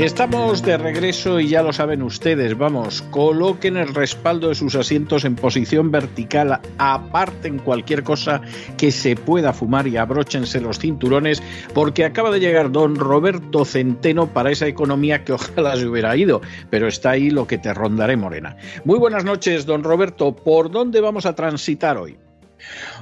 [0.00, 5.26] Estamos de regreso y ya lo saben ustedes, vamos, coloquen el respaldo de sus asientos
[5.26, 8.40] en posición vertical, aparten cualquier cosa
[8.78, 11.42] que se pueda fumar y abróchense los cinturones
[11.74, 16.40] porque acaba de llegar don Roberto Centeno para esa economía que ojalá se hubiera ido,
[16.70, 18.56] pero está ahí lo que te rondaré, Morena.
[18.86, 22.16] Muy buenas noches, don Roberto, ¿por dónde vamos a transitar hoy?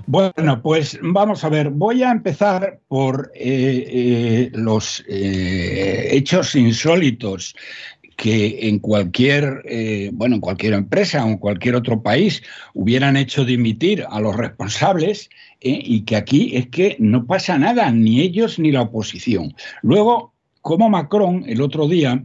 [0.07, 7.55] Bueno, pues vamos a ver, voy a empezar por eh, eh, los eh, hechos insólitos
[8.17, 9.63] que en cualquier,
[10.13, 12.43] bueno, en cualquier empresa o en cualquier otro país
[12.75, 18.21] hubieran hecho dimitir a los responsables y que aquí es que no pasa nada, ni
[18.21, 19.55] ellos ni la oposición.
[19.83, 22.25] Luego, como Macron el otro día,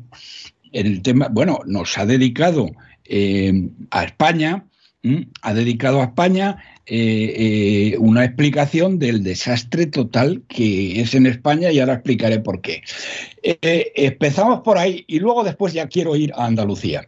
[0.72, 2.72] el tema, bueno, nos ha dedicado
[3.92, 4.66] a España,
[5.44, 11.72] ha dedicado a España eh, eh, una explicación del desastre total que es en España
[11.72, 12.84] y ahora explicaré por qué.
[13.42, 17.08] Eh, empezamos por ahí y luego después ya quiero ir a Andalucía.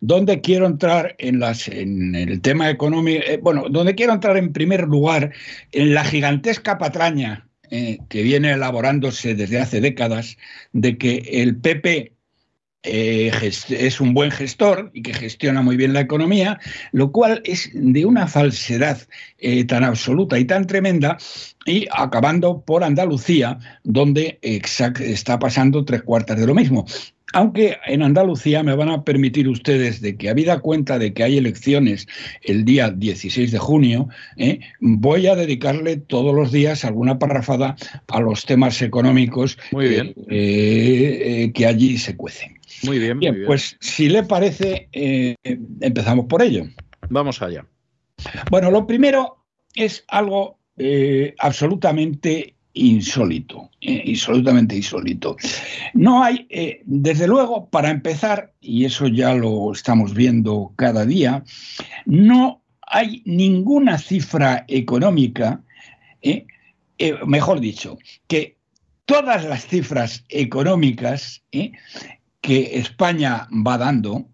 [0.00, 5.32] Donde quiero entrar en, en el tema económico, bueno, donde quiero entrar en primer lugar
[5.72, 10.36] en la gigantesca patraña que viene elaborándose desde hace décadas
[10.72, 12.12] de que el PP
[12.82, 16.58] eh, es un buen gestor y que gestiona muy bien la economía,
[16.92, 18.98] lo cual es de una falsedad
[19.38, 21.18] eh, tan absoluta y tan tremenda,
[21.66, 26.86] y acabando por Andalucía, donde está pasando tres cuartas de lo mismo.
[27.32, 31.36] Aunque en Andalucía me van a permitir ustedes de que, habida cuenta de que hay
[31.36, 32.08] elecciones
[32.42, 37.76] el día 16 de junio, eh, voy a dedicarle todos los días alguna parrafada
[38.08, 42.59] a los temas económicos que allí se cuecen.
[42.84, 45.36] Muy bien, bien, Pues si le parece, eh,
[45.80, 46.66] empezamos por ello.
[47.08, 47.66] Vamos allá.
[48.50, 49.44] Bueno, lo primero
[49.74, 55.36] es algo eh, absolutamente insólito, eh, absolutamente insólito.
[55.94, 56.46] No hay,
[56.84, 61.44] desde luego, para empezar, y eso ya lo estamos viendo cada día,
[62.06, 65.62] no hay ninguna cifra económica,
[67.26, 67.98] mejor dicho,
[68.28, 68.56] que
[69.04, 71.42] todas las cifras económicas
[72.40, 74.28] que España va dando,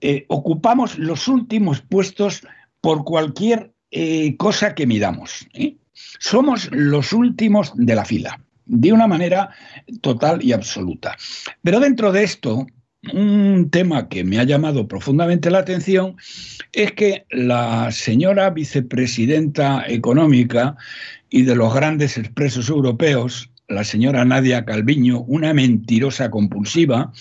[0.00, 2.42] eh, ocupamos los últimos puestos
[2.80, 5.46] por cualquier eh, cosa que midamos.
[5.54, 5.76] ¿eh?
[6.18, 9.50] Somos los últimos de la fila, de una manera
[10.02, 11.16] total y absoluta.
[11.62, 12.66] Pero dentro de esto,
[13.12, 16.16] un tema que me ha llamado profundamente la atención
[16.72, 20.76] es que la señora vicepresidenta económica
[21.30, 27.12] y de los grandes expresos europeos, la señora Nadia Calviño, una mentirosa compulsiva,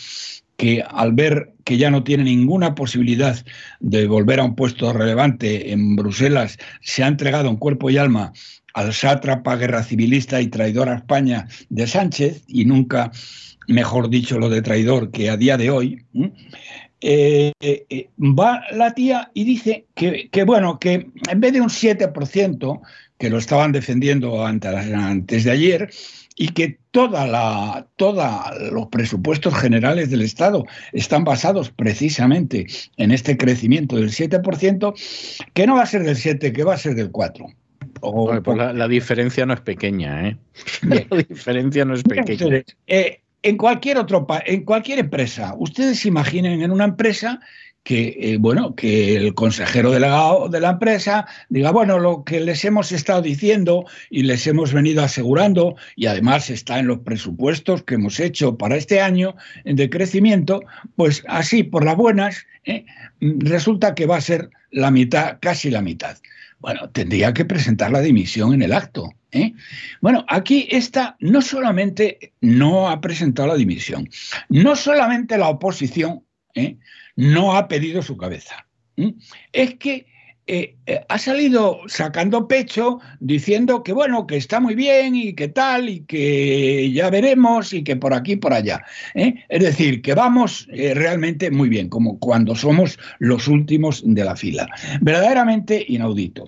[0.57, 3.43] que al ver que ya no tiene ninguna posibilidad
[3.79, 8.31] de volver a un puesto relevante en Bruselas, se ha entregado en cuerpo y alma
[8.73, 13.11] al sátrapa guerra civilista y traidor a España de Sánchez, y nunca,
[13.67, 16.05] mejor dicho, lo de traidor que a día de hoy,
[17.01, 21.69] eh, eh, va la tía y dice que, que, bueno, que en vez de un
[21.69, 22.81] 7%,
[23.17, 25.89] que lo estaban defendiendo antes de ayer,
[26.35, 33.37] y que toda la, toda los presupuestos generales del Estado están basados precisamente en este
[33.37, 34.93] crecimiento del 7%,
[35.53, 37.47] que no va a ser del 7, que va a ser del 4.
[38.43, 40.37] Pues la, diferencia no es pequeña, ¿eh?
[41.09, 42.63] La diferencia no es pequeña.
[42.87, 47.39] Eh, en cualquier otro en cualquier empresa, ustedes imaginen en una empresa
[47.85, 52.65] que, eh, bueno, que el consejero delegado de la empresa diga, bueno, lo que les
[52.65, 57.93] hemos estado diciendo y les hemos venido asegurando, y además está en los presupuestos que
[57.93, 60.61] hemos hecho para este año de crecimiento,
[60.95, 62.85] pues así, por las buenas, ¿eh?
[63.21, 66.17] resulta que va a ser la mitad, casi la mitad.
[66.57, 69.13] Bueno, tendría que presentar la dimisión en el acto.
[69.31, 69.53] ¿eh?
[70.01, 74.09] Bueno, aquí esta no solamente no ha presentado la dimisión,
[74.49, 76.23] no solamente la oposición,
[76.55, 76.77] ¿eh?
[77.15, 78.67] No ha pedido su cabeza.
[79.51, 80.05] Es que
[80.47, 85.47] eh, eh, ha salido sacando pecho diciendo que bueno, que está muy bien y que
[85.47, 88.83] tal, y que ya veremos, y que por aquí, por allá.
[89.15, 89.33] ¿eh?
[89.49, 94.69] Es decir, que vamos realmente muy bien, como cuando somos los últimos de la fila.
[95.01, 96.45] Verdaderamente inaudito.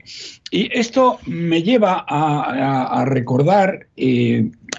[0.51, 3.87] Y esto me lleva a, recordar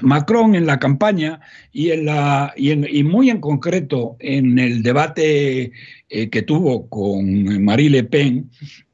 [0.01, 1.41] Macron en la campaña
[1.73, 5.73] y, en la, y, muy en concreto en el debate
[6.09, 8.49] que tuvo con Marie Le Pen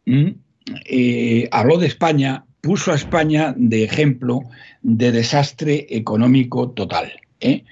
[0.07, 4.43] eh, habló de España, puso a España de ejemplo
[4.83, 7.13] de desastre económico total.
[7.41, 7.65] ¿eh?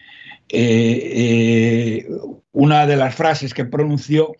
[0.48, 2.06] Eh,
[2.52, 4.34] una de las frases que pronunció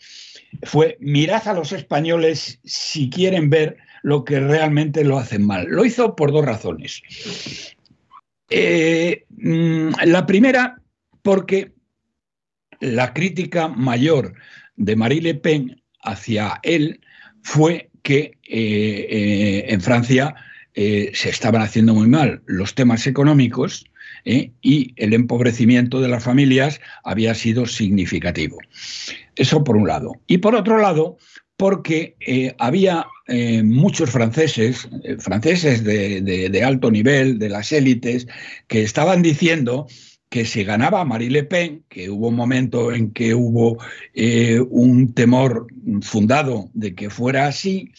[0.64, 5.66] fue, mirad a los españoles si quieren ver lo que realmente lo hacen mal.
[5.68, 7.02] Lo hizo por dos razones.
[8.50, 10.76] Mm, la primera,
[11.22, 11.72] porque
[12.80, 14.34] la crítica mayor
[14.76, 17.00] de Marie Le Pen hacia él
[17.42, 20.34] fue que eh, eh, en Francia
[20.74, 23.84] eh, se estaban haciendo muy mal los temas económicos
[24.24, 28.56] y el empobrecimiento de las familias había sido significativo.
[29.34, 30.12] Eso por un lado.
[30.28, 31.16] Y por otro lado,
[31.56, 32.14] porque
[32.58, 33.04] había
[33.64, 38.28] muchos franceses, franceses de, alto nivel, de las élites,
[38.68, 39.88] que estaban diciendo
[40.32, 43.76] que se ganaba Marie Le Pen, que hubo un momento en que hubo
[44.14, 45.66] eh, un temor
[46.00, 47.92] fundado de que fuera así,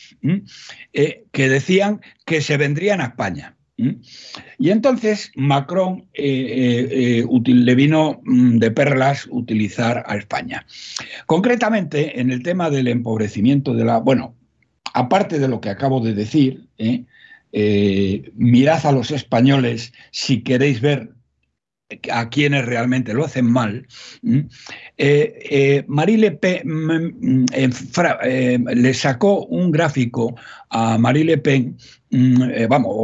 [0.93, 3.55] eh, que decían que se vendrían a España.
[4.57, 10.65] Y entonces Macron eh, le vino mm, de perlas utilizar a España.
[11.27, 13.99] Concretamente, en el tema del empobrecimiento de la...
[13.99, 14.33] Bueno,
[14.95, 16.65] aparte de lo que acabo de decir,
[18.33, 21.11] mirad a los españoles si queréis ver
[22.11, 23.87] a quienes realmente lo hacen mal,
[24.23, 24.47] eh,
[24.97, 30.35] eh, Marie Le Pen mm, eh, le sacó un gráfico
[30.69, 31.77] a Marie Le Pen,
[32.09, 32.95] mm, vamos,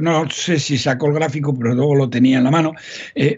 [0.00, 2.72] no, sé si sacó el gráfico, pero luego lo tenía en la mano.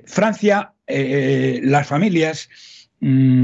[0.05, 2.49] Francia, las familias
[3.00, 3.43] mm,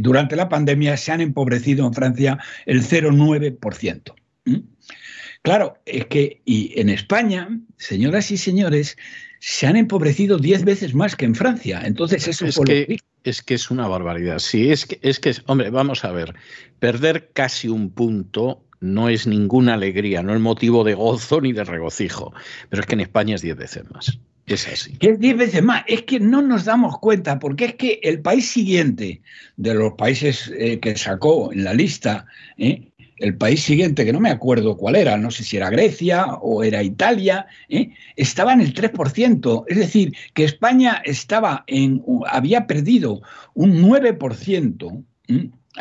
[0.00, 4.14] durante la pandemia se han empobrecido en Francia el 0,9%.
[5.42, 8.98] Claro, es que y en España, señoras y señores,
[9.40, 11.82] se han empobrecido diez veces más que en Francia.
[11.84, 14.38] Entonces eso es que, es que es una barbaridad.
[14.38, 16.34] Sí, es que es que hombre, vamos a ver,
[16.78, 21.64] perder casi un punto no es ninguna alegría, no es motivo de gozo ni de
[21.64, 22.32] regocijo,
[22.68, 24.18] pero es que en España es diez veces más.
[24.46, 24.96] Es así.
[24.98, 25.84] es diez veces más.
[25.86, 29.22] Es que no nos damos cuenta, porque es que el país siguiente
[29.56, 32.26] de los países eh, que sacó en la lista,
[32.58, 32.89] eh,
[33.20, 36.64] el país siguiente, que no me acuerdo cuál era, no sé si era Grecia o
[36.64, 37.90] era Italia, ¿eh?
[38.16, 39.64] estaba en el 3%.
[39.68, 43.20] Es decir, que España estaba en, había perdido
[43.54, 45.04] un 9%.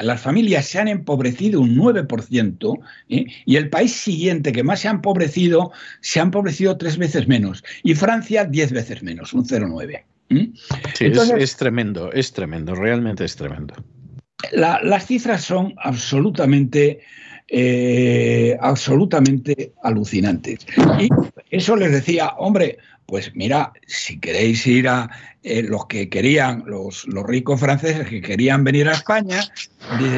[0.01, 3.25] Las familias se han empobrecido un 9% ¿eh?
[3.45, 5.71] y el país siguiente que más se ha empobrecido
[6.01, 10.03] se ha empobrecido tres veces menos y Francia diez veces menos, un 0,9.
[10.93, 13.73] Sí, es, tremendo, es tremendo, realmente es tremendo.
[14.51, 16.99] las cifras son absolutamente
[17.49, 20.59] eh, absolutamente alucinantes.
[20.99, 21.09] Y
[21.49, 25.09] eso les decía, hombre, pues mira, si queréis ir a
[25.41, 29.39] eh, los que querían, los, los, ricos franceses que querían venir a España,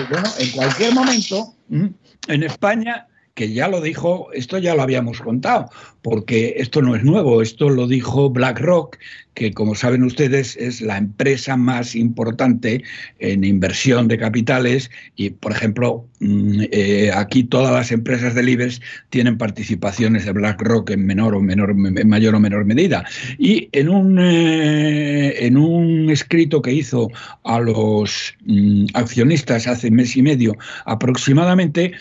[0.09, 5.69] bueno, en cualquier momento, en España que ya lo dijo, esto ya lo habíamos contado,
[6.01, 8.97] porque esto no es nuevo, esto lo dijo BlackRock,
[9.33, 12.83] que como saben ustedes es la empresa más importante
[13.19, 18.81] en inversión de capitales y, por ejemplo, mm, eh, aquí todas las empresas del IBEX
[19.09, 23.05] tienen participaciones de BlackRock en menor o menor, en mayor o menor medida.
[23.37, 27.09] Y en un, eh, en un escrito que hizo
[27.43, 31.93] a los mm, accionistas hace mes y medio aproximadamente,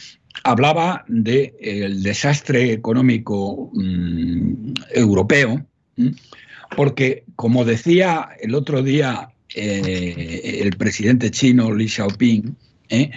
[0.44, 5.66] hablaba del desastre económico mm, europeo,
[6.76, 12.56] porque, como decía el otro día eh, el presidente chino Li Xiaoping,
[12.88, 13.10] eh,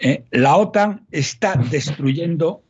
[0.00, 2.62] eh, la OTAN está destruyendo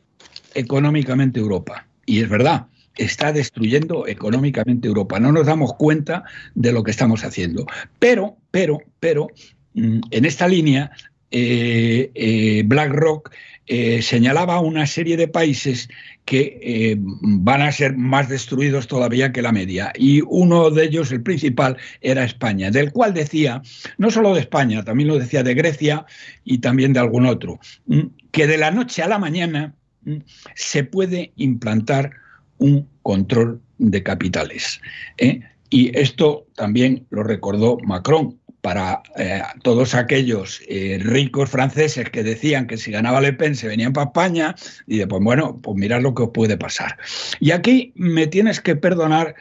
[0.53, 1.87] económicamente Europa.
[2.05, 2.67] Y es verdad,
[2.97, 5.19] está destruyendo económicamente Europa.
[5.19, 6.23] No nos damos cuenta
[6.55, 7.65] de lo que estamos haciendo.
[7.99, 9.27] Pero, pero, pero,
[9.75, 10.91] mm, en esta línea,
[11.31, 13.29] BlackRock
[13.71, 15.89] eh, señalaba una serie de países
[16.25, 19.93] que eh, van a ser más destruidos todavía que la media.
[19.95, 23.61] Y uno de ellos, el principal, era España, del cual decía,
[23.99, 26.07] no solo de España, también lo decía de Grecia
[26.43, 30.15] y también de algún otro, mm, que de la noche a la mañana mm,
[30.55, 32.09] se puede implantar
[32.57, 34.81] un control de capitales.
[35.19, 35.41] ¿eh?
[35.69, 42.67] Y esto también lo recordó Macron para eh, todos aquellos eh, ricos franceses que decían
[42.67, 46.13] que si ganaba Le Pen se venían para España, y después, bueno, pues mirad lo
[46.13, 46.97] que os puede pasar.
[47.39, 49.35] Y aquí me tienes que perdonar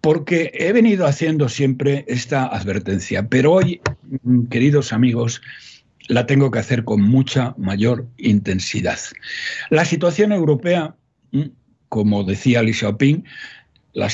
[0.00, 3.80] porque he venido haciendo siempre esta advertencia, pero hoy,
[4.22, 5.42] mm, queridos amigos,
[6.08, 8.98] la tengo que hacer con mucha mayor intensidad.
[9.70, 10.96] La situación europea,
[11.30, 11.42] mm,
[11.88, 13.24] como decía Li Xiaoping,
[13.92, 14.08] la,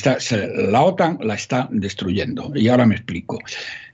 [0.71, 2.53] la OTAN la está destruyendo.
[2.55, 3.39] Y ahora me explico.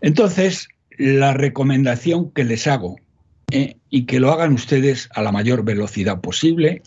[0.01, 2.97] Entonces, la recomendación que les hago,
[3.51, 6.83] eh, y que lo hagan ustedes a la mayor velocidad posible,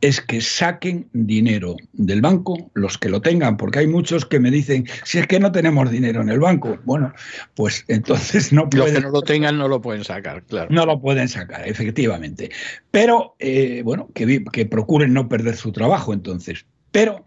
[0.00, 4.50] es que saquen dinero del banco, los que lo tengan, porque hay muchos que me
[4.50, 7.12] dicen, si es que no tenemos dinero en el banco, bueno,
[7.54, 8.94] pues entonces no pueden...
[8.94, 10.68] Los que no lo tengan no lo pueden sacar, claro.
[10.70, 12.50] No lo pueden sacar, efectivamente.
[12.92, 16.64] Pero, eh, bueno, que, que procuren no perder su trabajo entonces.
[16.92, 17.24] Pero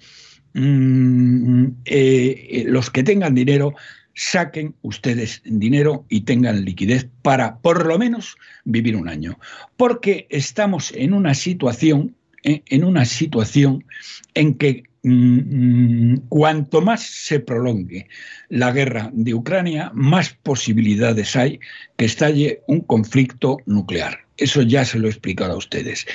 [0.54, 3.74] Mm, eh, eh, los que tengan dinero,
[4.14, 9.40] saquen ustedes dinero y tengan liquidez para por lo menos vivir un año.
[9.78, 13.86] Porque estamos en una situación, eh, en una situación
[14.34, 18.08] en que mm, cuanto más se prolongue
[18.50, 21.60] la guerra de Ucrania, más posibilidades hay
[21.98, 24.26] que estalle un conflicto nuclear.
[24.38, 26.06] Eso ya se lo he explicado a ustedes.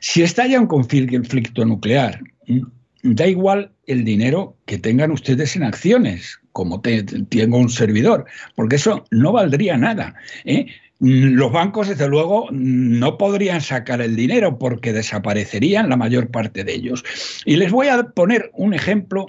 [0.00, 2.77] Si estalla un conflicto nuclear, mm,
[3.14, 9.04] da igual el dinero que tengan ustedes en acciones, como tengo un servidor, porque eso
[9.10, 10.14] no valdría nada.
[10.44, 10.66] ¿eh?
[11.00, 16.74] Los bancos, desde luego, no podrían sacar el dinero porque desaparecerían la mayor parte de
[16.74, 17.04] ellos.
[17.44, 19.26] Y les voy a poner un ejemplo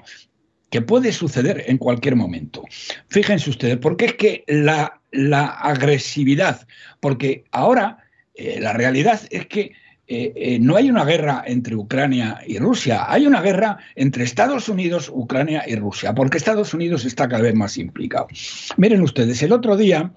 [0.71, 2.63] que puede suceder en cualquier momento.
[3.07, 4.99] Fíjense ustedes, porque es que la,
[5.61, 6.67] agresividad,
[6.99, 7.97] porque ahora
[8.35, 9.73] eh, la realidad es que
[10.11, 14.67] eh, eh, no hay una guerra entre Ucrania y Rusia, hay una guerra entre Estados
[14.67, 18.25] Unidos, Ucrania y Rusia, porque Estados Unidos está cada vez más implicado.
[18.77, 20.11] Miren ustedes, el otro día,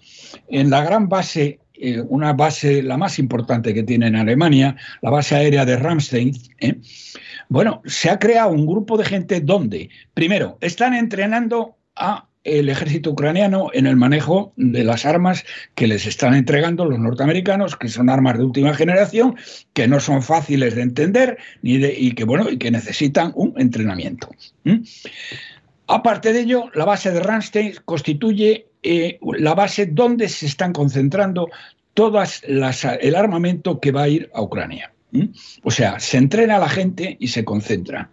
[0.49, 5.11] en la gran base, eh, una base, la más importante que tiene en Alemania, la
[5.11, 6.33] base aérea de Ramstein,
[7.51, 13.11] bueno, se ha creado un grupo de gente donde, primero, están entrenando a el ejército
[13.11, 15.45] ucraniano en el manejo de las armas
[15.75, 19.37] que les están entregando los norteamericanos, que son armas de última generación,
[19.73, 23.55] que no son fáciles de entender ni de, y que bueno y que necesitan un
[23.57, 24.29] entrenamiento.
[25.87, 31.49] Aparte de ello, la base de Ramstein constituye eh, la base donde se están concentrando
[31.95, 34.93] todas las, el armamento que va a ir a Ucrania.
[35.63, 38.11] O sea, se entrena a la gente y se concentra.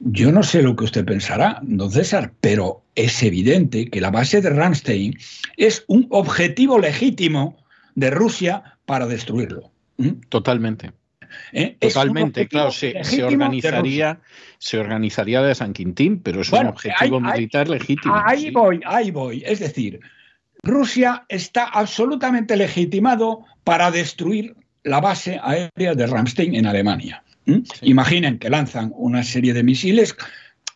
[0.00, 4.40] Yo no sé lo que usted pensará, don César, pero es evidente que la base
[4.40, 5.18] de Ramstein
[5.56, 7.56] es un objetivo legítimo
[7.94, 9.70] de Rusia para destruirlo.
[9.96, 10.20] ¿Mm?
[10.28, 10.92] Totalmente.
[11.52, 11.76] ¿Eh?
[11.80, 14.20] Totalmente, claro, se, organizaría,
[14.58, 18.14] se organizaría de San Quintín, pero es un objetivo militar legítimo.
[18.14, 19.42] Ahí voy, ahí voy.
[19.44, 20.00] Es decir,
[20.62, 27.24] Rusia está absolutamente legitimado para destruir la base aérea de Ramstein en Alemania.
[27.46, 27.58] ¿Mm?
[27.82, 30.16] Imaginen que lanzan una serie de misiles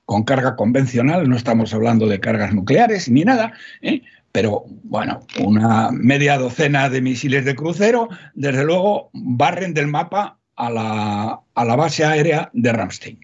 [0.05, 4.03] con carga convencional, no estamos hablando de cargas nucleares ni nada, ¿eh?
[4.33, 10.71] pero bueno, una media docena de misiles de crucero, desde luego, barren del mapa a
[10.71, 13.21] la, base aérea de Ramstein,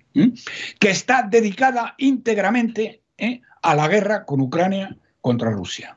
[0.78, 3.40] que está dedicada íntegramente ¿eh?
[3.62, 5.96] a la guerra con Ucrania contra Rusia.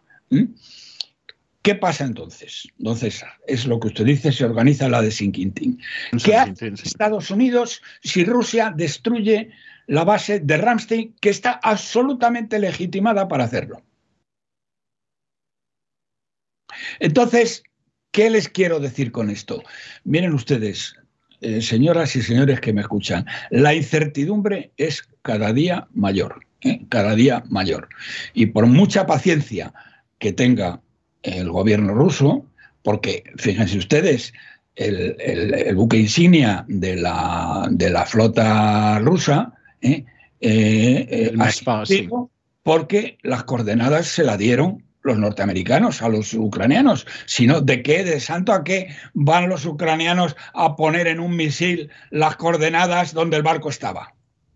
[1.68, 3.34] ¿Qué pasa entonces, don César?
[3.46, 5.82] Es lo que usted dice, se organiza la de Sinquintín.
[6.24, 9.50] ¿Qué hace Estados Unidos si Rusia destruye
[9.86, 13.82] la base de Ramstein, que está absolutamente legitimada para hacerlo?
[17.02, 17.64] Entonces,
[18.12, 19.62] ¿qué les quiero decir con esto?
[20.06, 20.96] Miren ustedes,
[21.42, 26.86] eh, señoras y señores que me escuchan, la incertidumbre es cada día mayor, ¿eh?
[26.88, 27.90] cada día mayor.
[28.34, 29.74] Y por mucha paciencia
[30.18, 30.82] que tenga
[31.28, 32.46] el gobierno ruso,
[32.84, 34.34] porque fíjense ustedes,
[34.76, 40.06] el, buque insignia de la, de la flota rusa ¿eh?
[40.40, 42.08] Eh, eh,
[42.64, 48.20] porque las coordenadas se la dieron los norteamericanos a los ucranianos, sino de qué, de
[48.20, 53.44] santo a qué van los ucranianos a poner en un misil las coordenadas donde el
[53.44, 54.14] barco estaba.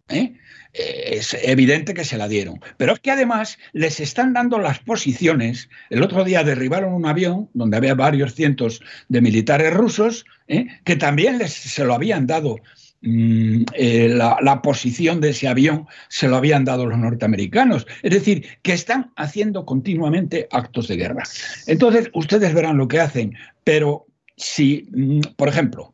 [0.10, 0.34] ¿Eh?
[0.74, 2.60] Eh, es evidente que se la dieron.
[2.78, 5.70] Pero es que además les están dando las posiciones.
[5.90, 10.68] El otro día derribaron un avión donde había varios cientos de militares rusos ¿eh?
[10.84, 12.58] que también les, se lo habían dado.
[13.02, 17.88] Mm, eh, la, la, posición de ese avión se lo habían dado los norteamericanos.
[18.04, 21.24] Es decir, que están haciendo continuamente actos de guerra.
[21.66, 24.06] Entonces, ustedes verán lo que hacen, pero
[24.38, 25.94] si, mm, por ejemplo,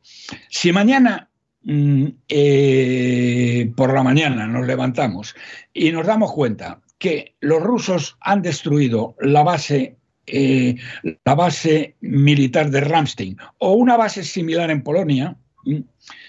[0.50, 1.27] si mañana
[1.68, 5.36] eh, por la mañana nos levantamos
[5.74, 9.98] y nos damos cuenta que los rusos han destruido la base
[10.30, 10.76] eh,
[11.24, 15.38] la base militar de Ramstein o una base similar en Polonia,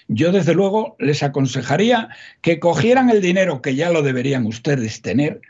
[0.07, 2.07] yo desde luego les aconsejaría
[2.41, 5.41] que cogieran el dinero que ya lo deberían ustedes tener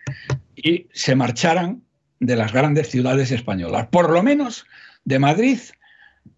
[0.56, 1.84] y se marcharan
[2.20, 4.66] de las grandes ciudades españolas, por lo menos
[5.06, 5.60] de Madrid,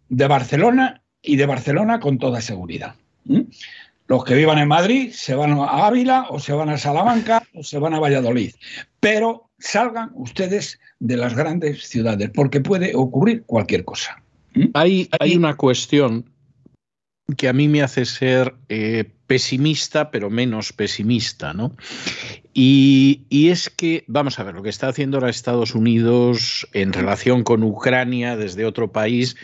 [0.09, 2.95] de Barcelona y de Barcelona con toda seguridad.
[4.07, 7.63] Los que vivan en Madrid se van a Ávila o se van a Salamanca o
[7.63, 8.53] se van a Valladolid,
[8.99, 14.21] pero salgan ustedes de las grandes ciudades porque puede ocurrir cualquier cosa.
[14.73, 16.25] Hay, hay una cuestión
[17.37, 21.71] que a mí me hace ser eh, pesimista, pero menos pesimista, ¿no?
[22.53, 27.43] Y, es que, vamos a ver, lo que está haciendo ahora Estados Unidos en relación
[27.43, 29.37] con Ucrania desde otro país,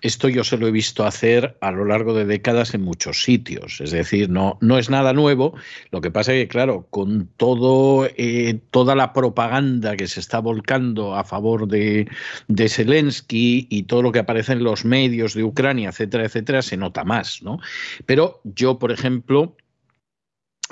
[0.00, 3.82] esto yo se lo he visto hacer a lo largo de décadas en muchos sitios.
[3.82, 5.54] Es decir, no, no es nada nuevo.
[5.90, 10.38] Lo que pasa es que, claro, con todo, eh, toda la propaganda que se está
[10.38, 12.08] volcando a favor de,
[12.48, 16.78] de Zelensky y todo lo que aparece en los medios de Ucrania, etcétera, etcétera, se
[16.78, 17.60] nota más, ¿no?
[18.06, 19.33] Pero yo, por ejemplo,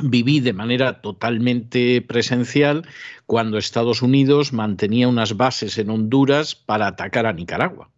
[0.02, 2.86] viví de manera totalmente presencial
[3.26, 7.90] cuando Estados Unidos mantenía unas bases en Honduras para atacar a Nicaragua.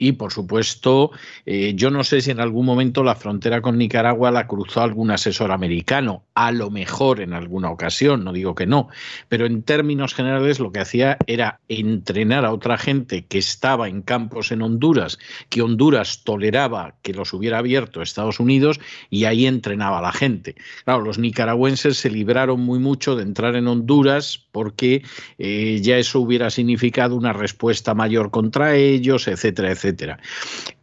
[0.00, 1.10] Y por supuesto,
[1.44, 5.10] eh, yo no sé si en algún momento la frontera con Nicaragua la cruzó algún
[5.10, 8.88] asesor americano, a lo mejor en alguna ocasión, no digo que no,
[9.28, 14.02] pero en términos generales lo que hacía era entrenar a otra gente que estaba en
[14.02, 18.78] campos en Honduras, que Honduras toleraba que los hubiera abierto Estados Unidos
[19.10, 20.54] y ahí entrenaba a la gente.
[20.84, 25.02] Claro, los nicaragüenses se libraron muy mucho de entrar en Honduras porque
[25.38, 30.18] eh, ya eso hubiera significado una respuesta mayor contra ellos, etcétera, etcétera etcétera.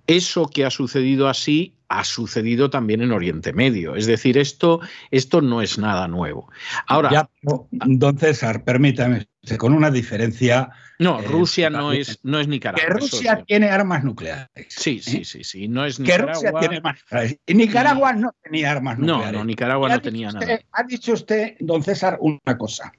[0.08, 3.96] Eso que ha sucedido así ha sucedido también en Oriente Medio.
[3.96, 4.82] Es decir, esto,
[5.12, 6.50] esto no es nada nuevo.
[6.88, 10.70] Ahora, ya, don César, permítame, con una diferencia.
[11.00, 12.86] No, eh, Rusia no es, no es Nicaragua.
[12.86, 14.48] Que Rusia tiene armas nucleares.
[14.70, 15.26] Sí, sí, ¿eh?
[15.26, 15.68] sí, sí.
[15.68, 16.34] No es Nicaragua.
[16.34, 17.40] Que Rusia tiene armas nucleares.
[17.46, 19.32] Y Nicaragua no tenía armas nucleares.
[19.32, 20.60] No, no, Nicaragua no tenía nada.
[20.72, 22.92] Ha dicho usted, don César, una cosa.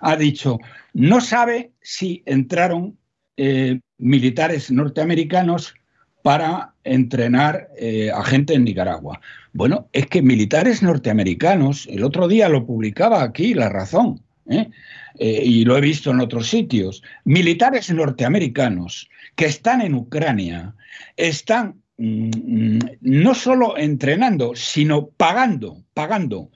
[0.00, 0.58] Ha dicho,
[0.92, 2.96] no sabe si entraron
[3.36, 5.74] eh, militares norteamericanos
[6.22, 9.20] para entrenar eh, a gente en Nicaragua.
[9.52, 14.70] Bueno, es que militares norteamericanos, el otro día lo publicaba aquí La Razón, ¿eh?
[15.18, 20.74] y lo he visto en otros sitios, militares norteamericanos que están en Ucrania,
[21.16, 26.50] están mm, no solo entrenando, sino pagando, pagando,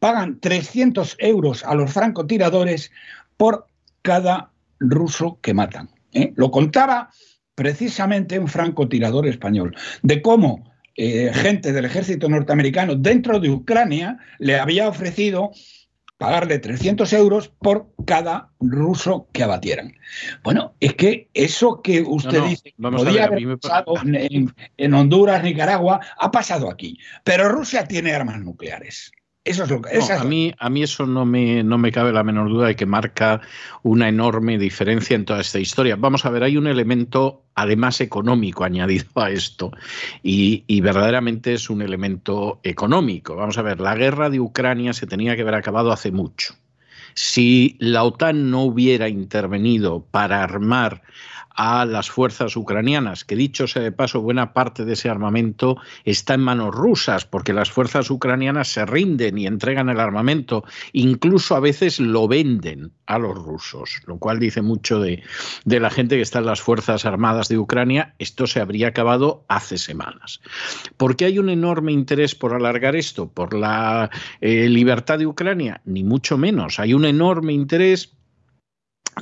[0.00, 2.90] pagan 300 euros a los francotiradores
[3.36, 3.66] por
[4.02, 5.93] cada ruso que matan.
[6.14, 6.32] ¿Eh?
[6.36, 7.10] Lo contaba
[7.54, 14.58] precisamente un francotirador español, de cómo eh, gente del ejército norteamericano dentro de Ucrania le
[14.58, 15.50] había ofrecido
[16.18, 19.92] pagarle 300 euros por cada ruso que abatieran.
[20.42, 26.30] Bueno, es que eso que usted dice podía haber pasado en, en Honduras, Nicaragua, ha
[26.30, 26.98] pasado aquí.
[27.24, 29.10] Pero Rusia tiene armas nucleares.
[29.44, 29.98] Eso es lo que.
[29.98, 32.86] a, mí, a mí eso no me, no me cabe la menor duda de que
[32.86, 33.42] marca
[33.82, 35.96] una enorme diferencia en toda esta historia.
[35.96, 39.70] Vamos a ver, hay un elemento además económico añadido a esto
[40.22, 43.36] y, y, verdaderamente es un elemento económico.
[43.36, 46.54] Vamos a ver, la guerra de Ucrania se tenía que haber acabado hace mucho.
[47.12, 51.02] Si la OTAN no hubiera intervenido para armar
[51.54, 56.34] a las fuerzas ucranianas, que dicho sea de paso, buena parte de ese armamento está
[56.34, 61.60] en manos rusas, porque las fuerzas ucranianas se rinden y entregan el armamento, incluso a
[61.60, 65.22] veces lo venden a los rusos, lo cual dice mucho de,
[65.64, 68.14] la gente que está en las Fuerzas Armadas de Ucrania.
[68.18, 70.40] Esto se habría acabado hace semanas.
[70.96, 73.28] ¿Por qué hay un enorme interés por alargar esto?
[73.28, 75.80] ¿Por la eh, libertad de Ucrania?
[75.84, 76.78] Ni mucho menos.
[76.78, 78.14] Hay un enorme interés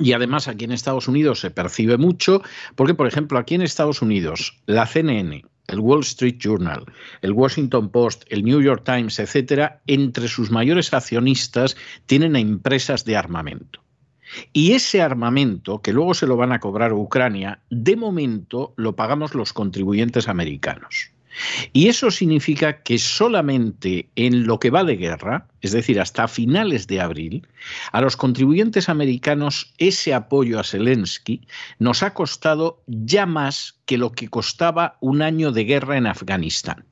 [0.01, 2.43] y además aquí en Estados Unidos se percibe mucho,
[2.75, 6.85] porque por ejemplo aquí en Estados Unidos la CNN, el Wall Street Journal,
[7.23, 11.77] el Washington Post, el New York Times, etcétera, entre sus mayores accionistas
[12.07, 13.83] tienen a empresas de armamento.
[14.53, 19.35] Y ese armamento, que luego se lo van a cobrar Ucrania, de momento lo pagamos
[19.35, 21.12] los contribuyentes americanos.
[21.73, 26.87] Y eso significa que solamente en lo que va de guerra, es decir, hasta finales
[26.87, 27.47] de abril,
[27.93, 31.47] a los contribuyentes americanos ese apoyo a Zelensky
[31.79, 36.85] nos ha costado ya más que lo que costaba un año de guerra en Afganistán.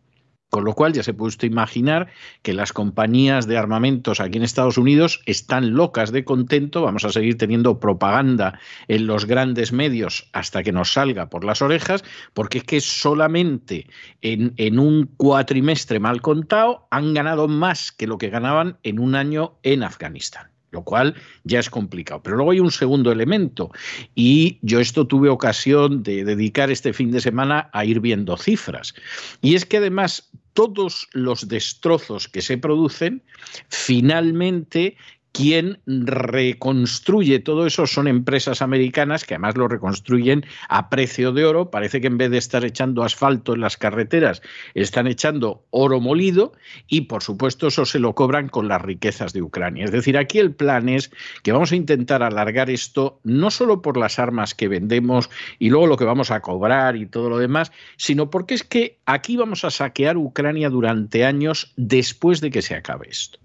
[0.51, 2.09] Con lo cual ya se puede usted imaginar
[2.43, 6.83] que las compañías de armamentos aquí en Estados Unidos están locas de contento.
[6.83, 8.59] Vamos a seguir teniendo propaganda
[8.89, 12.03] en los grandes medios hasta que nos salga por las orejas,
[12.35, 13.87] porque es que solamente
[14.23, 19.15] en, en un cuatrimestre mal contado han ganado más que lo que ganaban en un
[19.15, 20.51] año en Afganistán.
[20.71, 22.23] lo cual ya es complicado.
[22.23, 23.71] Pero luego hay un segundo elemento
[24.15, 28.95] y yo esto tuve ocasión de dedicar este fin de semana a ir viendo cifras.
[29.41, 33.23] Y es que además todos los destrozos que se producen
[33.70, 34.94] finalmente
[35.33, 41.71] quien reconstruye todo eso son empresas americanas que además lo reconstruyen a precio de oro.
[41.71, 44.43] Parece que en vez de estar echando asfalto en las carreteras,
[44.75, 46.53] están echando oro molido
[46.88, 49.85] y por supuesto eso se lo cobran con las riquezas de Ucrania.
[49.85, 51.11] Es decir, aquí el plan es
[51.43, 55.87] que vamos a intentar alargar esto no solo por las armas que vendemos y luego
[55.87, 59.64] lo que vamos a cobrar y todo lo demás, sino porque es que aquí vamos
[59.64, 63.38] a saquear Ucrania durante años después de que se acabe esto.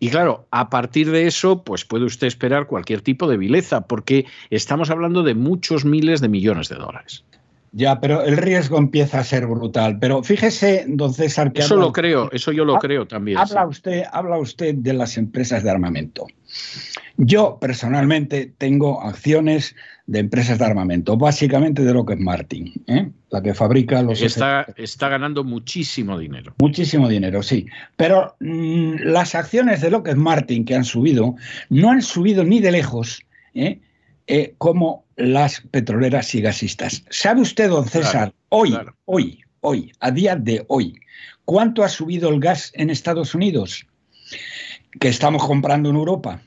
[0.00, 4.26] Y claro, a partir de eso, pues puede usted esperar cualquier tipo de vileza, porque
[4.50, 7.24] estamos hablando de muchos miles de millones de dólares.
[7.72, 9.98] Ya, pero el riesgo empieza a ser brutal.
[9.98, 11.60] Pero fíjese, don César, que...
[11.60, 13.38] Eso lo creo, eso yo lo creo también.
[13.38, 16.26] Habla, usted, habla usted de las empresas de armamento.
[17.20, 19.74] Yo personalmente tengo acciones
[20.06, 23.10] de empresas de armamento, básicamente de lo que es Martin, ¿eh?
[23.30, 24.22] la que fabrica los...
[24.22, 26.54] Está, está ganando muchísimo dinero.
[26.60, 27.66] Muchísimo dinero, sí.
[27.96, 31.34] Pero mm, las acciones de lo que es Martin que han subido,
[31.70, 33.20] no han subido ni de lejos
[33.52, 33.80] ¿eh?
[34.28, 37.04] Eh, como las petroleras y gasistas.
[37.10, 40.94] ¿Sabe usted, don César, hoy, hoy, hoy, a día de hoy,
[41.44, 43.86] cuánto ha subido el gas en Estados Unidos?
[45.00, 46.42] Que estamos comprando en Europa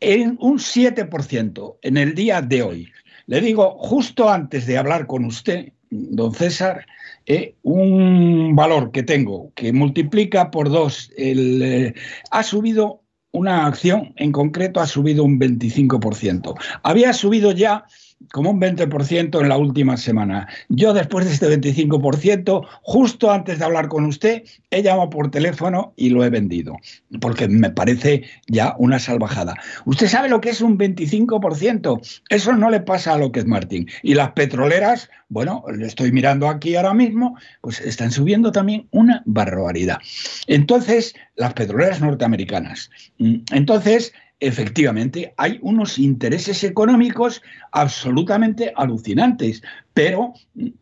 [0.00, 2.92] en un 7% en el día de hoy.
[3.26, 6.86] Le digo, justo antes de hablar con usted, don César,
[7.26, 11.94] eh, un valor que tengo que multiplica por dos, el, eh,
[12.30, 16.54] ha subido una acción en concreto, ha subido un 25%.
[16.82, 17.84] Había subido ya
[18.32, 20.48] como un 20% en la última semana.
[20.68, 25.92] Yo después de este 25%, justo antes de hablar con usted, he llamado por teléfono
[25.96, 26.76] y lo he vendido,
[27.20, 29.54] porque me parece ya una salvajada.
[29.84, 33.46] Usted sabe lo que es un 25%, eso no le pasa a lo que es
[33.46, 33.88] Martín.
[34.02, 39.22] Y las petroleras, bueno, le estoy mirando aquí ahora mismo, pues están subiendo también una
[39.26, 39.98] barbaridad.
[40.46, 42.90] Entonces, las petroleras norteamericanas.
[43.18, 49.62] Mm, entonces, efectivamente hay unos intereses económicos absolutamente alucinantes,
[49.94, 50.32] pero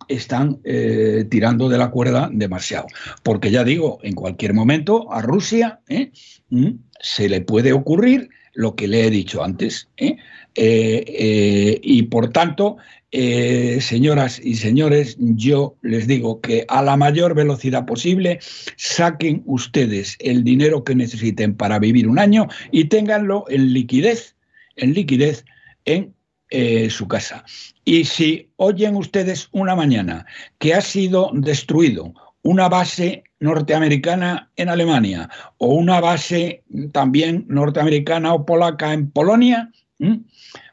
[0.06, 2.86] están eh, tirando de la cuerda demasiado.
[3.22, 6.12] Porque ya digo, en cualquier momento a Rusia ¿eh?
[6.50, 9.88] mm, se le puede ocurrir lo que le he dicho antes.
[9.96, 10.16] ¿eh?
[10.60, 12.78] y por tanto,
[13.10, 18.38] eh, señoras y señores, yo les digo que a la mayor velocidad posible
[18.76, 24.36] saquen ustedes el dinero que necesiten para vivir un año y ténganlo en liquidez,
[24.76, 25.46] en liquidez
[25.86, 26.14] en
[26.50, 27.44] eh, su casa.
[27.84, 30.26] Y si oyen ustedes una mañana
[30.58, 38.44] que ha sido destruido una base norteamericana en Alemania o una base también norteamericana o
[38.44, 39.70] polaca en Polonia,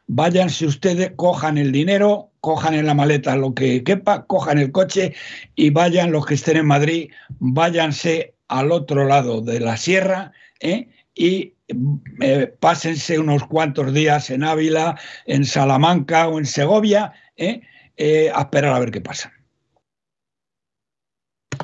[0.06, 5.14] váyanse ustedes, cojan el dinero, cojan en la maleta lo que quepa, cojan el coche
[5.54, 10.88] y vayan los que estén en Madrid, váyanse al otro lado de la sierra ¿eh?
[11.14, 11.54] y
[12.20, 17.60] eh, pásense unos cuantos días en Ávila, en Salamanca o en Segovia ¿eh?
[18.32, 19.35] a esperar a ver qué pasa.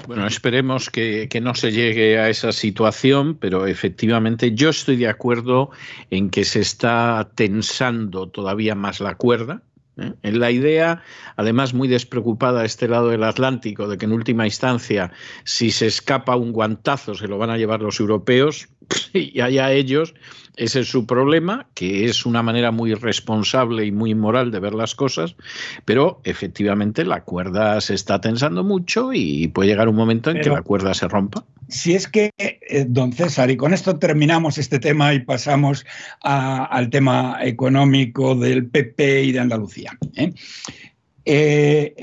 [0.06, 5.70] Bueno, esperemos que, no se llegue a esa situación, pero efectivamente yo estoy de acuerdo
[6.10, 9.62] en que se está tensando todavía más la cuerda.
[9.98, 10.12] ¿eh?
[10.22, 11.02] En la idea,
[11.36, 15.12] además muy despreocupada a este lado del Atlántico, de que en última instancia,
[15.44, 18.68] si se escapa un guantazo, se lo van a llevar los europeos,
[19.12, 20.14] y allá ellos,
[20.56, 24.74] ese es su problema, que es una manera muy responsable y muy inmoral de ver
[24.74, 25.34] las cosas,
[25.84, 30.50] pero efectivamente la cuerda se está tensando mucho y puede llegar un momento en que
[30.50, 31.44] la cuerda se rompa.
[31.68, 35.86] Si es que, eh, don César, y con esto terminamos este tema y pasamos
[36.20, 39.96] al tema económico del PP y de Andalucía.
[40.16, 40.34] ¿eh?
[41.24, 41.94] Eh,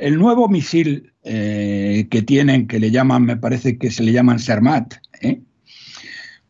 [0.00, 4.94] el, nuevo misil que tienen, que le llaman, me parece que se le llaman Sermat,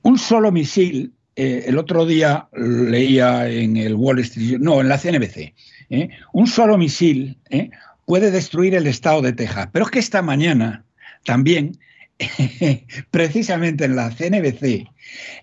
[0.03, 4.99] un solo misil eh, el otro día leía en el Wall Street, no, en la
[4.99, 5.55] CNBC,
[5.89, 6.09] ¿eh?
[6.33, 7.71] un solo misil ¿eh?
[8.07, 9.69] puede destruir el estado de Texas.
[9.73, 10.85] Pero es que esta mañana
[11.25, 11.79] también,
[13.13, 14.89] precisamente en la CNBC,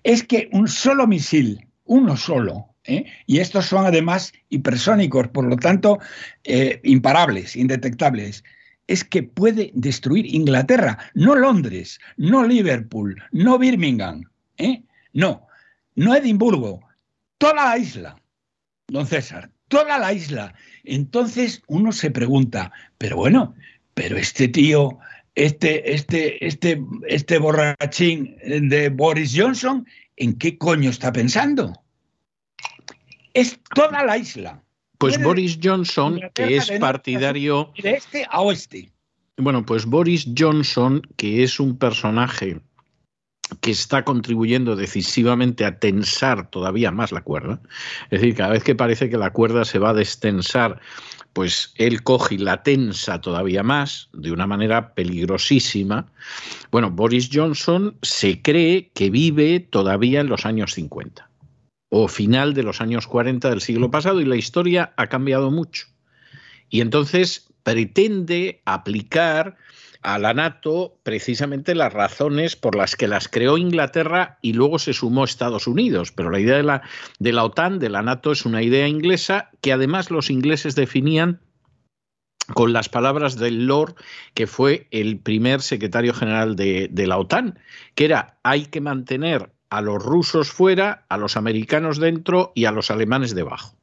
[0.04, 2.76] es que un solo misil, uno solo,
[3.26, 6.00] y estos son además hipersónicos, por lo tanto,
[6.84, 8.44] imparables, indetectables,
[8.88, 14.24] es que puede destruir Inglaterra, no Londres, no Liverpool, no Birmingham,
[15.14, 15.46] no,
[15.96, 16.82] no Edimburgo,
[17.38, 18.22] toda la isla,
[18.88, 20.54] don César, toda la isla.
[20.84, 23.56] Entonces uno se pregunta, pero bueno,
[23.94, 25.00] pero este tío,
[25.36, 31.74] este, este, este, este borrachín de Boris Johnson, en qué coño está pensando.
[33.34, 34.62] Es toda la isla.
[34.98, 37.74] Pues Boris Johnson, que es partidario...
[37.82, 38.92] De este a oeste.
[39.38, 42.62] Bueno, pues Boris Johnson, que es un personaje
[43.62, 47.60] que está contribuyendo decisivamente a tensar todavía más la cuerda.
[48.10, 50.80] Es decir, cada vez que parece que la cuerda se va a destensar,
[51.34, 56.08] pues él coge y la tensa todavía más, de una manera peligrosísima.
[56.72, 61.30] Bueno, Boris Johnson se cree que vive todavía en los años 50
[61.90, 65.88] o final de los años 40 del siglo pasado y la historia ha cambiado mucho.
[66.70, 69.58] Y entonces pretende aplicar
[70.06, 74.94] a la NATO precisamente las razones por las que las creó Inglaterra y luego se
[74.94, 76.12] sumó Estados Unidos.
[76.12, 76.84] Pero la idea de la,
[77.18, 81.42] de la OTAN, de la NATO, es una idea inglesa que además los ingleses definían
[82.54, 83.96] con las palabras del Lord,
[84.36, 87.58] que fue el primer secretario general de, de la OTAN,
[87.96, 92.72] que era hay que mantener a los rusos fuera, a los americanos dentro y a
[92.72, 93.76] los alemanes debajo.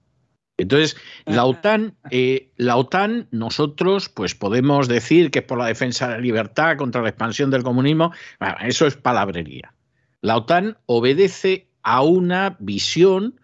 [0.58, 6.08] Entonces, la OTAN, eh, la OTAN, nosotros, pues podemos decir que es por la defensa
[6.08, 8.12] de la libertad contra la expansión del comunismo.
[8.60, 9.72] eso es palabrería.
[10.20, 13.40] La OTAN obedece a una visión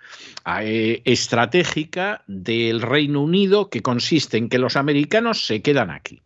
[0.61, 6.23] eh, estratégica del Reino Unido que consiste en que los americanos se quedan aquí.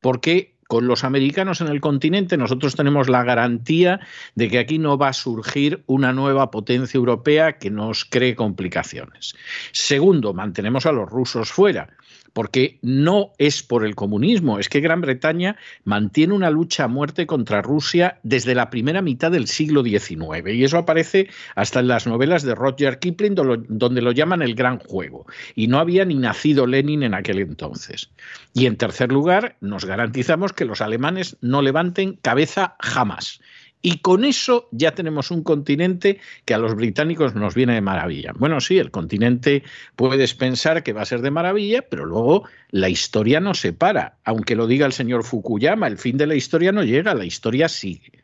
[0.00, 4.00] Porque con los americanos en el continente nosotros tenemos la garantía
[4.36, 9.34] de que aquí no va a surgir una nueva potencia europea que nos cree complicaciones.
[9.72, 11.90] Segundo, mantenemos a los rusos fuera
[12.32, 17.26] porque no es por el comunismo, es que Gran Bretaña mantiene una lucha a muerte
[17.26, 22.06] contra Rusia desde la primera mitad del siglo XIX, y eso aparece hasta en las
[22.06, 26.66] novelas de Roger Kipling, donde lo llaman el gran juego, y no había ni nacido
[26.66, 28.10] Lenin en aquel entonces.
[28.54, 33.40] Y en tercer lugar, nos garantizamos que los alemanes no levanten cabeza jamás.
[33.82, 38.32] Y con eso ya tenemos un continente que a los británicos nos viene de maravilla.
[38.38, 39.64] Bueno, sí, el continente
[39.96, 44.18] puedes pensar que va a ser de maravilla, pero luego la historia no se para.
[44.24, 47.68] Aunque lo diga el señor Fukuyama, el fin de la historia no llega, la historia
[47.68, 48.21] sigue.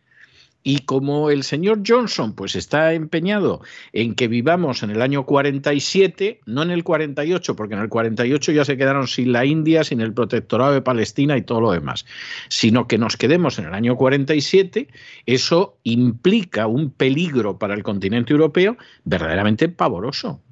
[0.69, 3.63] Y como el señor Johnson pues está empeñado
[3.95, 8.53] en que vivamos en el año 47, no en el 48, porque en el 48
[8.53, 12.05] ya se quedaron sin la India, sin el protectorado de Palestina y todo lo demás,
[12.51, 14.89] sino que nos quedemos en el año 47,
[15.25, 20.43] eso implica un peligro para el continente europeo verdaderamente pavoroso.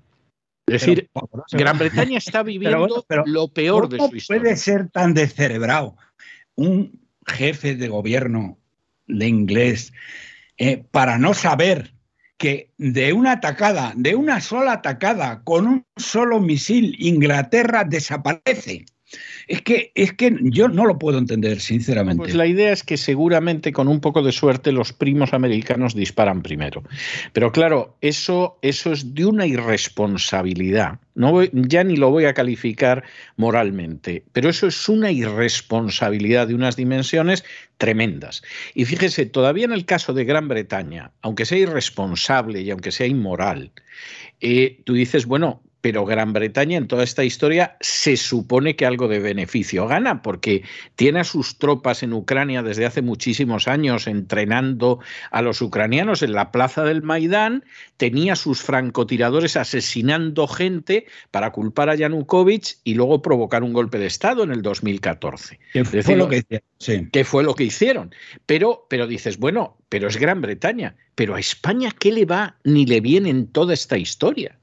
[0.67, 1.11] Es decir,
[1.53, 4.43] Gran Bretaña está viviendo lo peor de su historia.
[4.43, 5.95] puede ser tan descerebrado
[6.55, 8.57] un jefe de gobierno
[9.07, 9.93] de inglés,
[10.59, 11.93] eh, para no saber
[12.39, 18.87] que de una atacada, de una sola atacada, con un solo misil, Inglaterra desaparece.
[19.47, 22.23] Es que, es que yo no lo puedo entender, sinceramente.
[22.23, 26.43] Pues la idea es que seguramente con un poco de suerte los primos americanos disparan
[26.43, 26.83] primero.
[27.33, 30.99] Pero claro, eso, eso es de una irresponsabilidad.
[31.15, 33.05] No ya ni lo voy a calificar
[33.37, 37.45] moralmente, pero eso es una irresponsabilidad de unas dimensiones
[37.79, 38.43] tremendas.
[38.75, 43.07] Y fíjese, todavía en el caso de Gran Bretaña, aunque sea irresponsable y aunque sea
[43.07, 43.71] inmoral,
[44.41, 49.07] eh, tú dices, bueno, pero Gran Bretaña en toda esta historia se supone que algo
[49.07, 50.65] de beneficio gana, porque
[50.97, 54.99] tiene a sus tropas en Ucrania desde hace muchísimos años entrenando
[55.31, 57.63] a los ucranianos en la plaza del Maidán,
[57.99, 64.01] tenía a sus francotiradores asesinando gente para culpar a Yanukovych y luego provocar un golpe
[64.01, 65.61] de Estado en el 2014.
[65.73, 67.11] ¿Qué fue, lo que hicieron?
[67.13, 68.13] ¿Qué fue lo que hicieron?
[68.45, 72.87] Pero, pero dices, bueno, pero es Gran Bretaña, pero a España ¿qué le va ni
[72.87, 74.59] le viene en toda esta historia?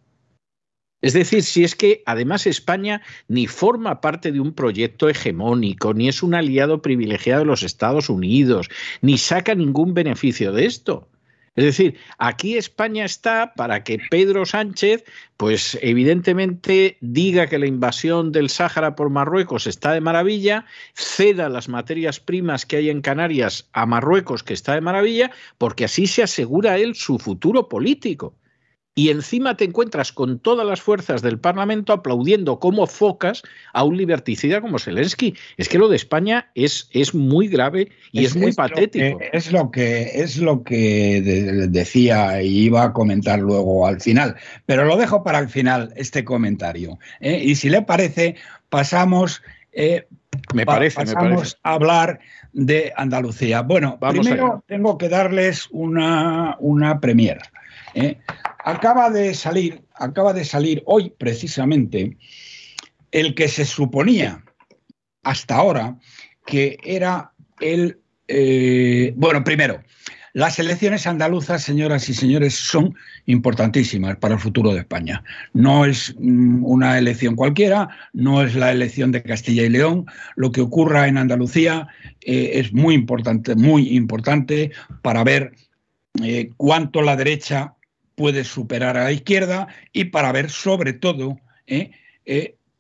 [1.04, 6.08] Es decir, si es que además España ni forma parte de un proyecto hegemónico, ni
[6.08, 8.70] es un aliado privilegiado de los Estados Unidos,
[9.02, 11.10] ni saca ningún beneficio de esto.
[11.58, 15.04] Es decir, aquí España está para que Pedro Sánchez,
[15.36, 21.68] pues evidentemente diga que la invasión del Sáhara por Marruecos está de maravilla, ceda las
[21.68, 26.24] materias primas que hay en Canarias a Marruecos, que está de maravilla, porque así se
[26.24, 28.38] asegura él su futuro político
[28.96, 33.42] y encima te encuentras con todas las fuerzas del Parlamento aplaudiendo como focas
[33.74, 35.36] a un liberticida como Zelensky.
[35.58, 39.20] Es que lo de España es, es muy grave y es, muy patético.
[39.32, 44.86] es lo que es lo que decía y iba a comentar luego al final, pero
[44.86, 47.00] lo dejo para el final este comentario.
[47.20, 47.42] ¿eh?
[47.44, 48.36] Y si le parece,
[48.70, 50.06] pasamos eh,
[50.54, 52.20] me parece, pasamos a hablar
[52.54, 53.62] de Andalucía.
[53.62, 57.42] Bueno, primero tengo que darles una, una premiera.
[57.94, 58.18] ¿Eh?
[58.66, 62.18] Acaba de salir, acaba de salir hoy precisamente
[63.12, 64.44] el que se suponía
[65.24, 65.98] hasta ahora
[66.46, 68.00] que era el...
[68.28, 69.82] Eh, bueno, primero,
[70.36, 72.96] Las elecciones andaluzas, señoras y señores, son
[73.28, 75.24] importantísimas para el futuro de España.
[75.54, 80.08] No es mm, una elección cualquiera, no es la elección de Castilla y León.
[80.36, 81.88] Lo que ocurra en Andalucía
[82.22, 84.72] eh, es muy importante, muy importante
[85.04, 85.54] para ver
[86.58, 87.76] cuánto la derecha
[88.16, 91.92] puede superar a la izquierda y para ver sobre todo eh,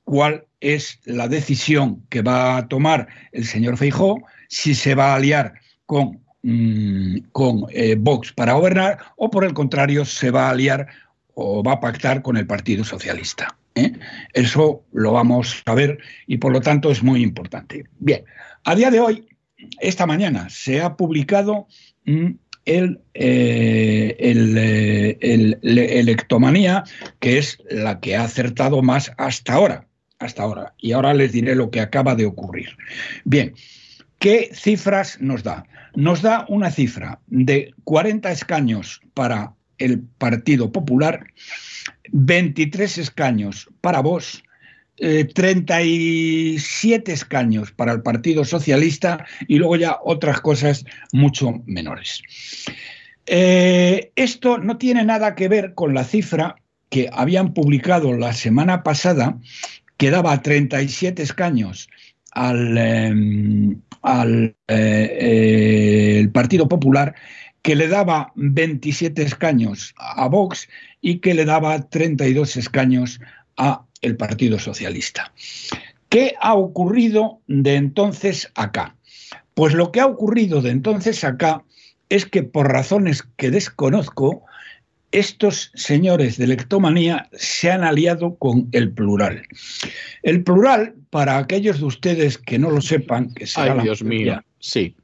[0.03, 5.15] cuál es la decisión que va a tomar el señor Feijó, si se va a
[5.15, 5.53] aliar
[5.85, 10.87] con Mm, con eh, Vox para gobernar o por el contrario se va a aliar
[11.35, 13.57] o va a pactar con el Partido Socialista.
[13.75, 13.93] ¿eh?
[14.33, 17.85] Eso lo vamos a ver y por lo tanto es muy importante.
[17.97, 18.25] Bien,
[18.65, 19.25] a día de hoy,
[19.79, 21.67] esta mañana, se ha publicado
[22.65, 26.83] el, eh, el, Electomanía,
[27.19, 29.87] que es la que ha acertado más hasta ahora.
[30.19, 30.73] Hasta ahora.
[30.77, 32.77] Y ahora les diré lo que acaba de ocurrir.
[33.25, 33.53] Bien,
[34.19, 35.65] ¿qué cifras nos da?
[35.95, 41.27] nos da una cifra de 40 escaños para el Partido Popular,
[42.11, 44.43] 23 escaños para vos,
[44.97, 52.21] 37 eh, escaños para el Partido Socialista y luego ya otras cosas mucho menores.
[53.25, 56.55] Eh, esto no tiene nada que ver con la cifra
[56.89, 59.39] que habían publicado la semana pasada,
[59.97, 61.89] que daba 37 escaños
[62.31, 67.15] al, em, al eh, Partido Popular
[67.63, 70.67] que le daba 27 escaños a Vox
[71.01, 73.19] y que le daba 32 escaños
[73.57, 75.33] a el Partido Socialista.
[76.09, 78.95] ¿Qué ha ocurrido de entonces acá?
[79.55, 81.63] Pues lo que ha ocurrido de entonces acá
[82.09, 84.43] es que por razones que desconozco,
[85.11, 89.43] estos señores de lectomanía se han aliado con el plural.
[90.23, 94.43] El plural, para aquellos de ustedes que no lo sepan, que será Ay, Dios mío,
[94.59, 94.95] sí.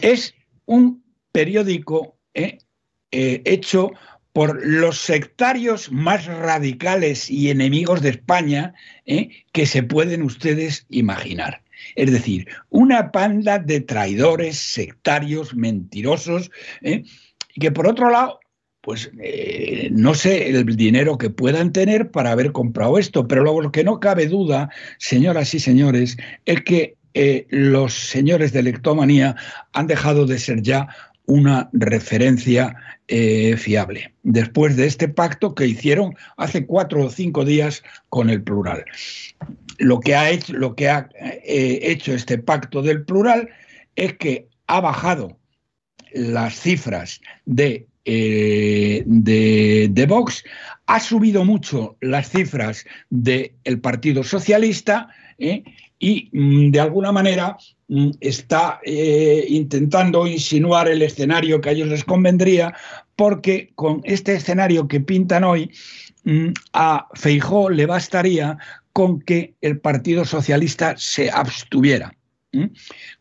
[0.00, 1.02] Es un
[1.32, 2.58] periódico eh,
[3.10, 3.92] eh, hecho
[4.36, 8.74] por los sectarios más radicales y enemigos de España
[9.06, 11.62] eh, que se pueden ustedes imaginar.
[11.94, 16.50] Es decir, una panda de traidores, sectarios, mentirosos,
[16.82, 17.06] y
[17.58, 18.38] que por otro lado
[18.82, 23.72] pues eh, no sé el dinero que puedan tener para haber comprado esto, pero lo
[23.72, 24.68] que no cabe duda,
[24.98, 29.34] señoras y señores, es que eh, los señores de lectomanía
[29.72, 30.88] han dejado de ser ya
[31.26, 32.74] una referencia
[33.08, 38.42] eh, fiable, después de este pacto que hicieron hace cuatro o cinco días con el
[38.42, 38.84] plural.
[39.78, 41.08] Lo que ha hecho, lo que ha,
[41.44, 43.48] hecho este pacto del plural
[43.96, 45.38] es que ha bajado
[46.12, 50.44] las cifras de eh, de, Vox,
[50.86, 55.08] ha subido mucho las cifras del Partido Socialista
[55.38, 55.64] eh,
[55.98, 57.56] y mm, de alguna manera
[57.88, 62.74] mm, está eh, intentando insinuar el escenario que a ellos les convendría,
[63.16, 65.70] porque con este escenario que pintan hoy,
[66.24, 68.58] mm, a Feijó le bastaría
[68.92, 72.14] con que el Partido Socialista se abstuviera,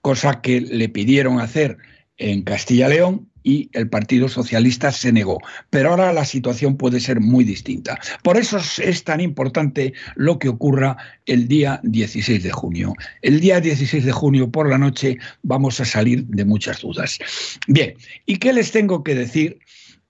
[0.02, 1.78] cosa que le pidieron hacer
[2.17, 5.39] en Castilla-León y el Partido Socialista se negó.
[5.69, 7.99] Pero ahora la situación puede ser muy distinta.
[8.23, 10.97] Por eso es tan importante lo que ocurra
[11.28, 12.93] el día 16 de junio.
[13.21, 17.19] El día 16 de junio por la noche vamos a salir de muchas dudas.
[17.67, 17.93] Bien,
[18.25, 19.60] ¿y qué les tengo que decir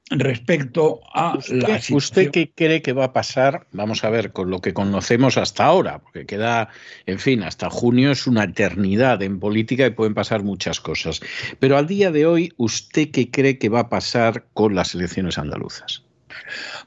[0.10, 3.66] respecto a la ¿Usted qué cree que va a pasar?
[3.72, 6.70] Vamos a ver, con lo que conocemos hasta ahora, porque queda,
[7.06, 11.22] en fin, hasta junio es una eternidad en política y pueden pasar muchas cosas.
[11.60, 15.38] Pero al día de hoy, ¿usted qué cree que va a pasar con las elecciones
[15.38, 16.04] andaluzas?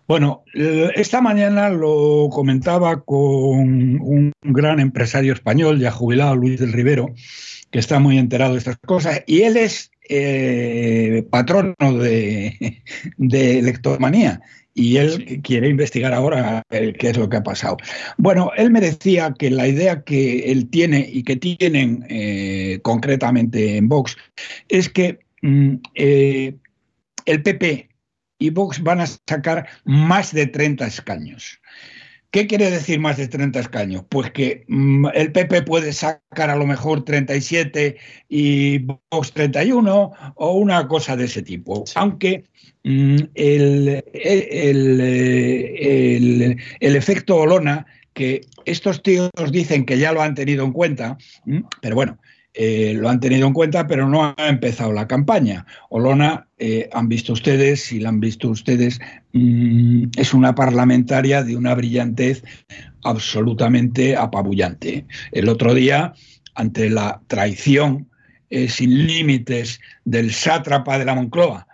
[0.07, 7.15] Bueno, esta mañana lo comentaba con un gran empresario español ya jubilado, Luis del Rivero,
[7.71, 12.83] que está muy enterado de estas cosas, y él es eh, patrono de,
[13.17, 14.41] de electomanía
[14.79, 17.77] y él quiere investigar ahora qué es lo que ha pasado.
[18.17, 23.77] Bueno, él me decía que la idea que él tiene y que tienen eh, concretamente
[23.77, 24.17] en Vox
[24.69, 26.55] es que mm, eh,
[27.27, 27.89] el PP
[28.39, 31.61] y Vox van a sacar más de 30 escaños.
[32.31, 34.05] ¿Qué quiere decir más de 30 escaños?
[34.09, 37.97] Pues que mm, el PP puede sacar a lo mejor 37
[38.29, 41.85] y Vox 31 o una cosa de ese tipo.
[41.95, 42.45] Aunque
[42.85, 45.01] mm, el, el,
[46.81, 51.95] efecto Olona, que estos tíos dicen que ya lo han tenido en cuenta, mm, pero
[51.95, 52.19] bueno,
[52.61, 55.65] eh, lo han tenido en cuenta, pero no ha empezado la campaña.
[55.91, 58.99] Olona, eh, han visto ustedes, si la han visto ustedes,
[59.33, 62.43] mm, es una parlamentaria de una brillantez
[63.05, 65.07] absolutamente apabullante.
[65.31, 66.15] El otro día,
[66.57, 68.11] ante la traición
[68.51, 71.69] eh, sin límites del sátrapa de la Moncloa,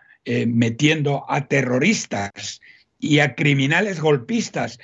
[0.47, 2.61] metiendo a terroristas
[2.99, 4.79] y a criminales golpistas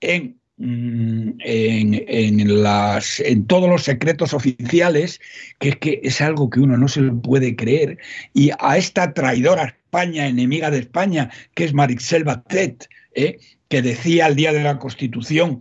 [0.00, 5.20] en mm, en, las, en todos los secretos oficiales,
[5.58, 7.98] que es que es algo que uno no se lo puede creer,
[8.32, 13.38] y a esta traidora España, enemiga de España, que es Marixel Batet, ¿eh?
[13.68, 15.60] que decía al día de la Constitución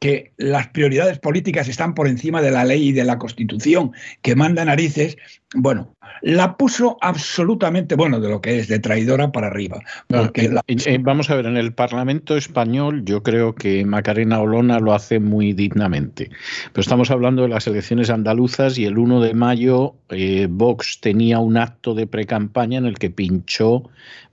[0.00, 3.92] que las prioridades políticas están por encima de la ley y de la Constitución,
[4.22, 5.16] que manda narices,
[5.54, 9.80] bueno, la puso absolutamente, bueno, de lo que es, de traidora para arriba.
[10.06, 14.92] Porque eh, vamos a ver, en el Parlamento español yo creo que Macarena Olona lo
[14.92, 16.30] hace muy dignamente.
[16.72, 21.38] Pero estamos hablando de las elecciones andaluzas y el 1 de mayo eh, Vox tenía
[21.38, 23.84] un acto de precampaña en el que pinchó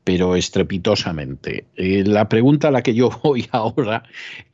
[0.07, 1.65] pero estrepitosamente.
[1.75, 4.03] Eh, la pregunta a la que yo voy ahora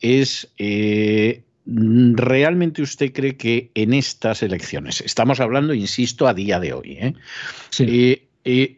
[0.01, 6.73] es, eh, ¿realmente usted cree que en estas elecciones, estamos hablando, insisto, a día de
[6.73, 8.27] hoy, ¿eh?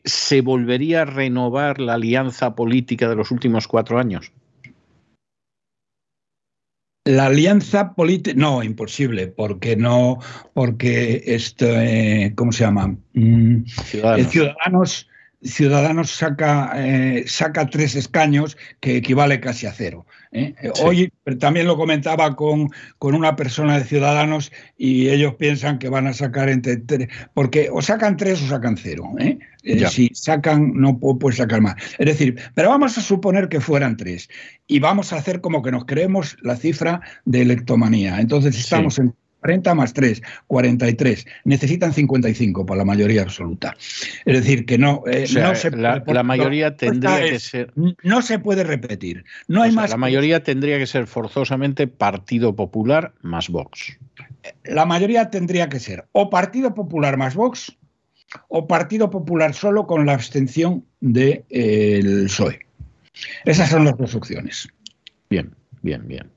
[0.03, 4.31] ¿se volvería a renovar la alianza política de los últimos cuatro años?
[7.05, 10.19] La alianza política, no, imposible, porque no,
[10.53, 11.67] porque esto,
[12.35, 12.95] ¿cómo se llama?
[13.13, 15.07] Mm, Ciudadanos Ciudadanos
[15.41, 20.05] saca, eh, saca tres escaños, que equivale casi a cero.
[20.31, 20.53] ¿eh?
[20.83, 26.07] Hoy también lo comentaba con, con, una persona de Ciudadanos y ellos piensan que van
[26.07, 29.11] a sacar entre tres, porque o sacan tres o sacan cero.
[29.19, 29.37] ¿eh?
[29.89, 31.75] si sacan, no pueden sacar más.
[31.97, 34.29] Es decir, pero vamos a suponer que fueran tres
[34.67, 38.19] y vamos a hacer como que nos creemos la cifra de electomanía.
[38.19, 39.13] Entonces estamos en
[39.45, 41.27] 40 más 3, 43.
[41.43, 43.75] Necesitan 55 para la mayoría absoluta.
[44.25, 47.71] Es decir, que no, eh, se, la, mayoría tendría que ser.
[48.01, 49.23] No se puede repetir.
[49.47, 49.91] No hay más.
[49.91, 53.99] La mayoría tendría que ser forzosamente Partido Popular más Vox.
[54.63, 57.77] La mayoría tendría que ser o Partido Popular más Vox
[58.47, 62.61] o Partido Popular solo con la abstención del de, PSOE.
[63.45, 64.67] Esas son las dos opciones.
[65.29, 66.34] Bien, bien, bien.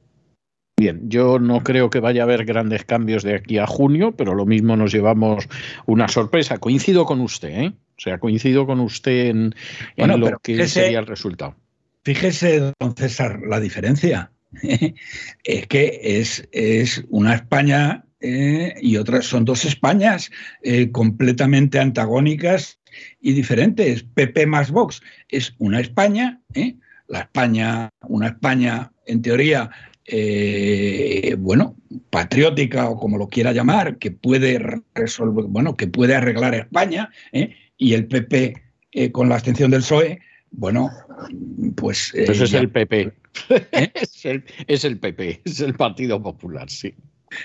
[0.78, 4.34] Bien, yo no creo que vaya a haber grandes cambios de aquí a junio, pero
[4.34, 5.48] lo mismo nos llevamos
[5.86, 6.58] una sorpresa.
[6.58, 7.72] Coincido con usted, ¿eh?
[7.74, 9.54] O sea, coincido con usted en,
[9.96, 11.56] lo que sería el resultado.
[12.04, 14.30] Fíjese, don César, la diferencia.
[14.62, 20.30] es que es, es una España eh, y otras son dos Españas
[20.62, 22.78] eh, completamente antagónicas
[23.20, 24.04] y diferentes.
[24.04, 26.76] PP más Vox es una España, ¿eh?
[27.08, 29.70] la España, una España en teoría
[30.10, 31.76] eh, bueno,
[32.08, 34.58] patriótica o como lo quiera llamar, que puede
[34.94, 37.54] resolver, bueno, que puede arreglar España, ¿eh?
[37.76, 38.54] y el PP
[38.92, 40.90] eh, con la abstención del PSOE, bueno,
[41.76, 42.14] pues.
[42.14, 43.12] Eso es el PP.
[43.70, 46.94] es, el, es, el, PP, es el Partido Popular, sí.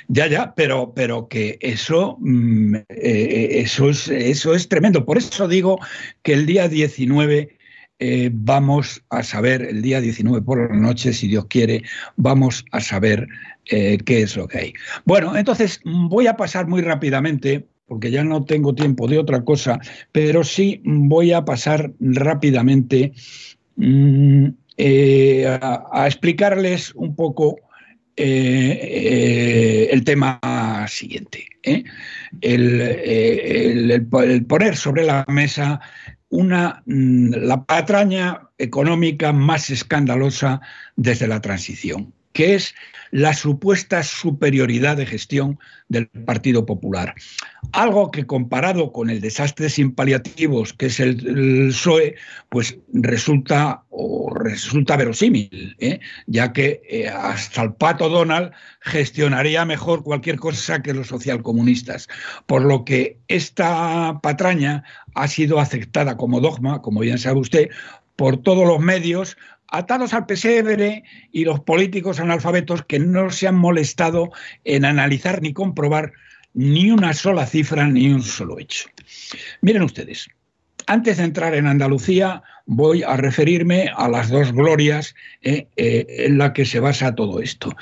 [0.07, 5.03] Ya, ya, pero, pero que eso, mm, eso, es, eso es tremendo.
[5.03, 5.77] Por eso digo
[6.21, 7.57] que el día 19
[7.99, 11.83] eh, vamos a saber, el día 19 por la noche, si Dios quiere,
[12.17, 13.27] vamos a saber
[13.65, 14.73] eh, qué es lo que hay.
[15.05, 19.79] Bueno, entonces voy a pasar muy rápidamente, porque ya no tengo tiempo de otra cosa,
[20.11, 23.13] pero sí voy a pasar rápidamente
[23.75, 27.57] mm, eh, a, explicarles un poco
[28.15, 30.39] el tema
[30.87, 31.45] siguiente.
[32.41, 34.07] el,
[34.47, 35.79] poner sobre la mesa
[36.33, 40.61] una, mm, la patraña económica más escandalosa
[40.95, 42.75] desde la transición, que es
[43.11, 47.13] la supuesta superioridad de gestión del Partido Popular.
[47.71, 52.15] Algo que comparado con el desastre sin paliativos que es el, PSOE,
[52.49, 55.99] pues resulta, o resulta verosímil, ¿eh?
[56.25, 62.09] ya que eh, hasta el pato Donald gestionaría mejor cualquier cosa que los socialcomunistas.
[62.47, 67.69] Por lo que esta patraña ha sido aceptada como dogma, como bien sabe usted,
[68.15, 69.37] por todos los medios,
[69.69, 74.31] atados al pesebre y los políticos analfabetos que no se han molestado
[74.63, 76.13] en analizar ni comprobar
[76.53, 78.87] ni una sola cifra ni un solo hecho.
[79.61, 80.29] Miren ustedes,
[80.87, 86.37] antes de entrar en Andalucía, voy a referirme a las dos glorias eh, eh, en
[86.37, 87.75] las que se basa todo esto.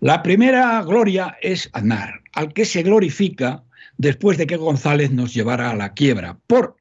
[0.00, 3.64] La primera gloria es Aznar, al que se glorifica
[3.96, 6.38] después de que González nos llevara a la quiebra.
[6.46, 6.76] Por,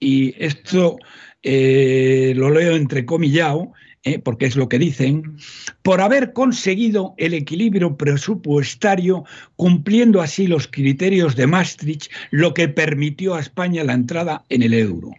[0.00, 0.96] y esto
[1.42, 3.72] eh, lo leo entre comillado,
[4.02, 5.36] eh, porque es lo que dicen,
[5.82, 9.24] por haber conseguido el equilibrio presupuestario
[9.56, 14.72] cumpliendo así los criterios de Maastricht, lo que permitió a España la entrada en el
[14.72, 15.10] euro.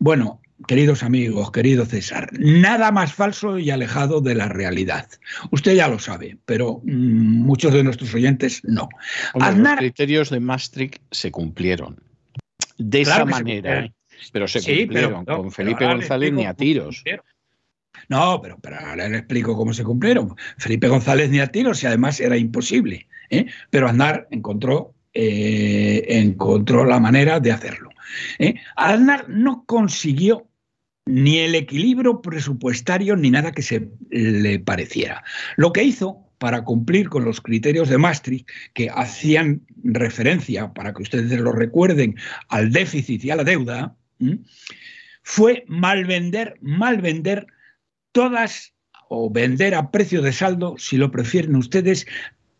[0.00, 5.08] Bueno, queridos amigos, querido César, nada más falso y alejado de la realidad.
[5.50, 8.88] Usted ya lo sabe, pero mm, muchos de nuestros oyentes no.
[9.34, 12.00] los criterios de Maastricht se cumplieron.
[12.76, 13.88] De esa manera,
[14.32, 17.02] pero se cumplieron con Felipe González ni a tiros.
[18.08, 20.34] No, pero, pero, ahora le explico cómo se cumplieron.
[20.58, 23.08] Felipe González ni a tiros y además era imposible.
[23.30, 23.46] ¿eh?
[23.70, 27.90] Pero Aznar encontró, eh, encontró la manera de hacerlo.
[28.38, 28.54] ¿eh?
[28.76, 30.48] Aznar no consiguió
[31.06, 35.22] ni el equilibrio presupuestario ni nada que se le pareciera.
[35.56, 41.02] Lo que hizo para cumplir con los criterios de Maastricht, que hacían referencia, para que
[41.02, 42.16] ustedes lo recuerden,
[42.48, 43.96] al déficit y a la deuda,
[45.22, 47.46] fue mal vender, mal vender
[48.12, 48.74] todas
[49.08, 52.06] o vender a precio de saldo, si lo prefieren ustedes,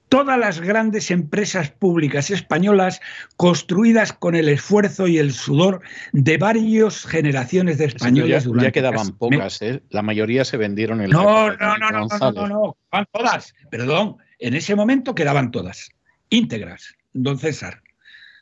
[0.08, 3.00] todas las grandes empresas públicas españolas
[3.36, 5.80] construidas con el esfuerzo y el sudor
[6.12, 8.44] de varias generaciones de españoles.
[8.44, 9.82] Ya, ya quedaban pocas, ¿eh?
[9.90, 14.16] la mayoría se vendieron en no, no, no, no, no, no, no, no, todas, perdón,
[14.38, 15.90] en ese momento quedaban todas,
[16.28, 17.83] íntegras, don César.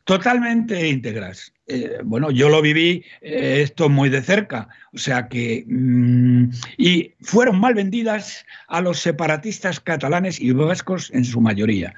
[0.04, 1.52] Totalmente íntegras.
[1.66, 5.64] Eh, bueno, yo lo viví eh, esto muy de cerca, o sea que...
[5.66, 11.94] Mm, y fueron mal vendidas a los separatistas catalanes y vascos en su mayoría.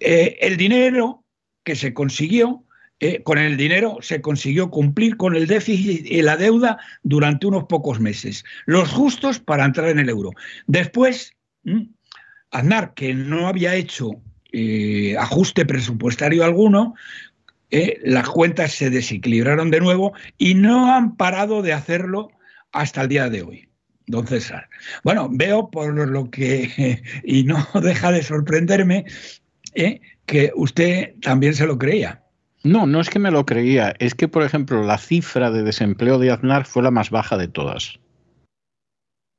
[0.00, 1.24] Eh, el dinero
[1.64, 2.62] que se consiguió,
[3.24, 8.00] con el dinero se consiguió cumplir con el déficit y la deuda durante unos pocos
[8.00, 10.30] meses, los justos para entrar en el euro.
[10.66, 11.34] Después,
[11.64, 11.82] mm,
[12.52, 14.22] Aznar, que no había hecho
[15.18, 16.94] ajuste presupuestario alguno,
[17.70, 22.30] eh, las cuentas se desequilibraron de nuevo y no han parado de hacerlo
[22.72, 23.68] hasta el día de hoy.
[24.06, 24.68] Don César.
[25.02, 29.04] Bueno, veo por lo que, y no deja de sorprenderme,
[29.74, 32.22] eh, que usted también se lo creía.
[32.62, 36.18] No, no es que me lo creía, es que, por ejemplo, la cifra de desempleo
[36.18, 38.00] de Aznar fue la más baja de todas.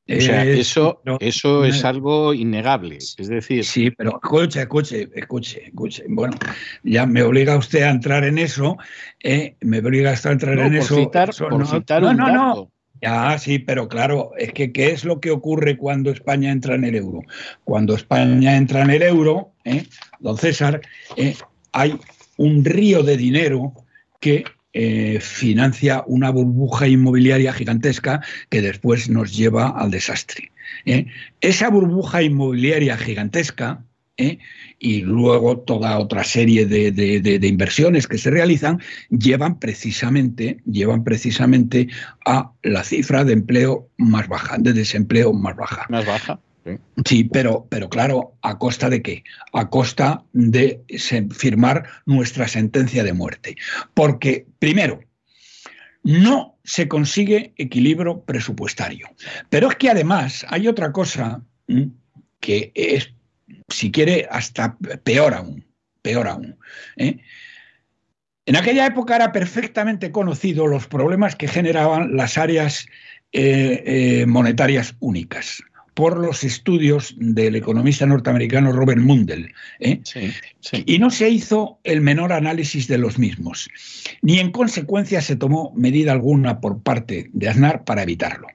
[0.10, 2.98] O sea, eso, eso es algo innegable.
[2.98, 3.66] Es decir.
[3.66, 6.04] Sí, pero escuche, escuche, escuche, escuche.
[6.08, 6.36] Bueno,
[6.84, 8.78] ya me obliga usted a entrar en eso.
[9.22, 10.96] Eh, me obliga a entrar en eso.
[10.96, 12.72] Citar, por no, citar no, no, no.
[13.02, 16.84] Ya, sí, pero claro, es que ¿qué es lo que ocurre cuando España entra en
[16.84, 17.22] el euro?
[17.64, 19.84] Cuando España entra en el euro, eh,
[20.20, 20.82] don César,
[21.16, 21.36] eh,
[21.74, 22.00] hay
[22.38, 23.74] un río de dinero
[24.20, 24.46] que
[24.80, 30.52] eh, financia una burbuja inmobiliaria gigantesca que después nos lleva al desastre.
[30.86, 31.08] ¿eh?
[31.42, 33.84] Esa burbuja inmobiliaria gigantesca
[34.18, 34.38] ¿eh?
[34.78, 41.88] y luego toda otra serie de, inversiones que se realizan llevan precisamente, llevan precisamente
[42.24, 45.88] a la cifra de empleo más baja, de desempleo más baja.
[45.90, 46.40] Más baja.
[47.06, 49.24] Sí, pero, pero claro, ¿a costa de qué?
[49.54, 50.82] A costa de
[51.32, 53.56] firmar nuestra sentencia de muerte.
[53.94, 55.00] Porque, primero,
[56.04, 59.08] no se consigue equilibrio presupuestario.
[59.50, 61.42] Pero es que además hay otra cosa
[62.40, 63.14] que es,
[63.70, 65.66] si quiere, hasta peor aún.
[66.02, 66.58] Peor aún.
[66.98, 67.18] ¿eh?
[68.46, 72.88] En aquella época era perfectamente conocido los problemas que generaban las áreas
[73.34, 75.62] eh, eh, monetarias únicas
[75.98, 79.52] por los estudios del economista norteamericano Robert Mundell.
[79.80, 80.00] ¿eh?
[80.86, 83.68] Y no se hizo el menor análisis de los mismos,
[84.22, 88.46] ni en consecuencia se tomó medida alguna por parte de Aznar para evitarlo.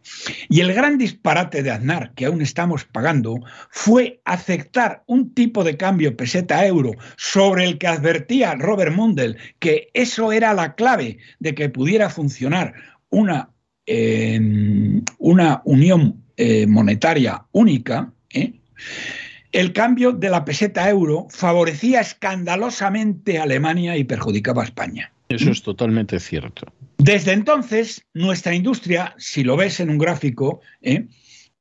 [0.49, 3.41] Y el gran disparate de Aznar, que aún estamos pagando,
[3.71, 10.31] fue aceptar un tipo de cambio peseta-euro sobre el que advertía Robert Mundell que eso
[10.31, 12.75] era la clave de que pudiera funcionar
[13.11, 13.51] una,
[13.87, 14.41] eh,
[15.19, 18.53] una unión eh, monetaria única, ¿eh?
[19.53, 25.13] el cambio de la peseta euro favorecía escandalosamente a Alemania y perjudicaba a España.
[25.29, 26.67] Eso es totalmente cierto.
[26.99, 31.07] Desde entonces, nuestra industria, si lo ves en un gráfico, ¿eh?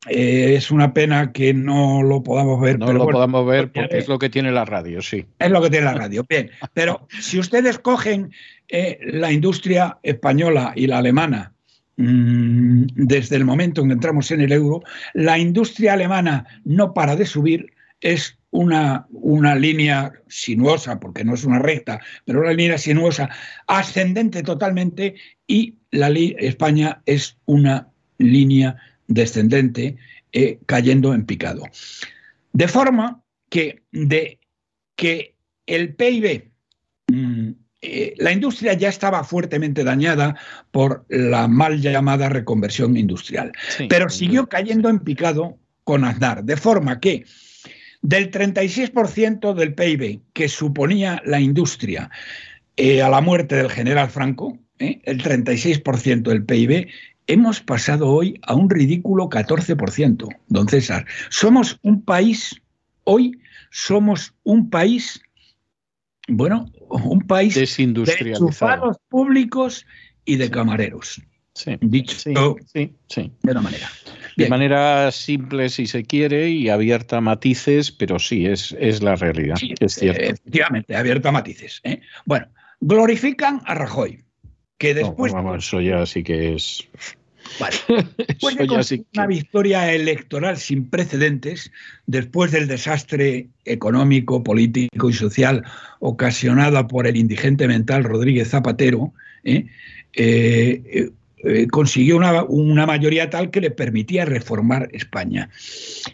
[0.07, 2.79] es una pena que no lo podamos ver.
[2.79, 5.27] No lo podamos ver porque es lo que tiene la radio, sí.
[5.37, 6.25] Es lo que tiene la radio.
[6.27, 8.31] Bien, pero si ustedes cogen
[9.01, 11.53] la industria española y la alemana
[11.97, 14.81] desde el momento en que entramos en el euro,
[15.13, 21.43] la industria alemana no para de subir, es una, una, línea sinuosa, porque no es
[21.43, 23.29] una recta, pero una línea sinuosa
[23.67, 25.15] ascendente totalmente
[25.47, 27.87] y la España es una
[28.17, 28.75] línea
[29.07, 29.97] descendente
[30.31, 31.63] eh, cayendo en picado.
[32.53, 34.39] De forma que, de,
[34.95, 35.35] que
[35.65, 36.50] el PIB mm,
[37.81, 40.35] eh, la industria ya estaba fuertemente dañada
[40.69, 43.51] por la mal llamada reconversión industrial,
[43.89, 47.25] pero siguió cayendo en picado con Aznar, de forma que
[48.01, 52.09] del 36% del PIB que suponía la industria
[52.77, 56.87] eh, a la muerte del general Franco, eh, el 36% del PIB
[57.27, 61.05] hemos pasado hoy a un ridículo 14%, don César.
[61.29, 62.61] Somos un país,
[63.03, 65.21] hoy somos un país,
[66.27, 67.55] bueno, un país.
[67.55, 67.65] De
[69.09, 69.85] públicos
[70.25, 71.21] y de camareros.
[71.53, 73.89] Sí, dicho sí, sí, de una manera.
[74.37, 79.15] De manera simple si se quiere y abierta a matices, pero sí, es, es la
[79.15, 80.21] realidad, es cierto.
[80.21, 81.81] Efectivamente, abierta a matices.
[81.83, 82.01] ¿eh?
[82.25, 82.47] Bueno,
[82.79, 84.23] glorifican a Rajoy,
[84.77, 85.33] que después...
[85.33, 86.87] vamos, eso ya sí que es...
[87.59, 87.75] Vale.
[88.27, 91.71] Después de una victoria electoral sin precedentes,
[92.05, 95.63] después del desastre económico, político y social
[95.99, 99.13] ocasionada por el indigente mental Rodríguez Zapatero,
[99.43, 99.67] ¿eh?
[100.13, 101.11] Eh,
[101.43, 105.49] eh, consiguió una, una, mayoría tal que le permitía reformar España.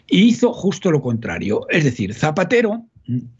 [0.06, 1.66] Y hizo justo lo contrario.
[1.68, 2.86] Es decir, Zapatero,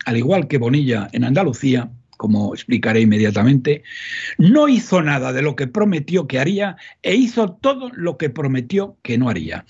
[0.04, 3.82] al igual que Bonilla en Andalucía, como explicaré inmediatamente,
[4.36, 8.98] no hizo nada de lo que prometió que haría e hizo todo lo que prometió
[9.02, 9.64] que no haría.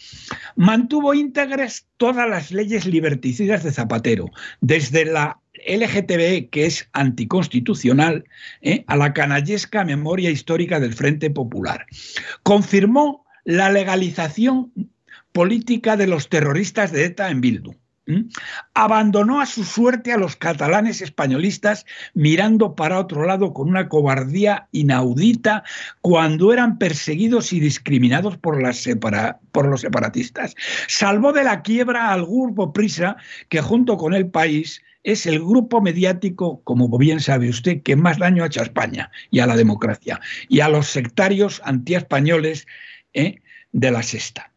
[0.56, 4.30] Mantuvo íntegras todas las leyes liberticidas de Zapatero,
[4.60, 8.24] desde la LGTB, que es anticonstitucional,
[8.62, 8.84] ¿eh?
[8.86, 11.86] a la canallesca memoria histórica del Frente Popular.
[12.42, 14.72] Confirmó la legalización
[15.32, 17.76] política de los terroristas de ETA en Bildu
[18.74, 21.84] abandonó a su suerte a los catalanes españolistas
[22.14, 25.64] mirando para otro lado con una cobardía inaudita
[26.00, 28.58] cuando eran perseguidos y discriminados por,
[29.52, 30.54] por los separatistas.
[30.86, 33.16] Salvó de la quiebra al grupo Prisa,
[33.48, 38.18] que junto con el país es el grupo mediático, como bien sabe usted, que más
[38.18, 42.66] daño ha hecho a España y a la democracia y a los sectarios antiespañoles
[43.14, 43.40] ¿eh?
[43.72, 44.52] de la sexta.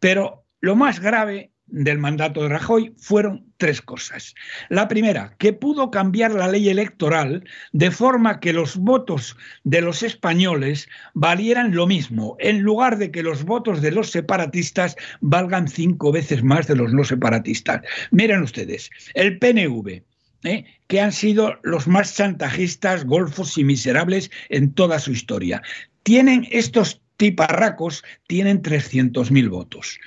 [0.00, 4.34] Pero lo más grave del mandato de Rajoy fueron tres cosas.
[4.68, 10.02] La primera, que pudo cambiar la ley electoral de forma que los votos de los
[10.02, 16.12] españoles valieran lo mismo, en lugar de que los votos de los separatistas valgan cinco
[16.12, 17.82] veces más de los no separatistas.
[18.10, 20.02] Miren ustedes, el PNV,
[20.44, 20.64] ¿eh?
[20.86, 25.62] que han sido los más chantajistas, golfos y miserables en toda su historia.
[26.02, 29.98] Tienen estos tiparracos, tienen 300.000 votos.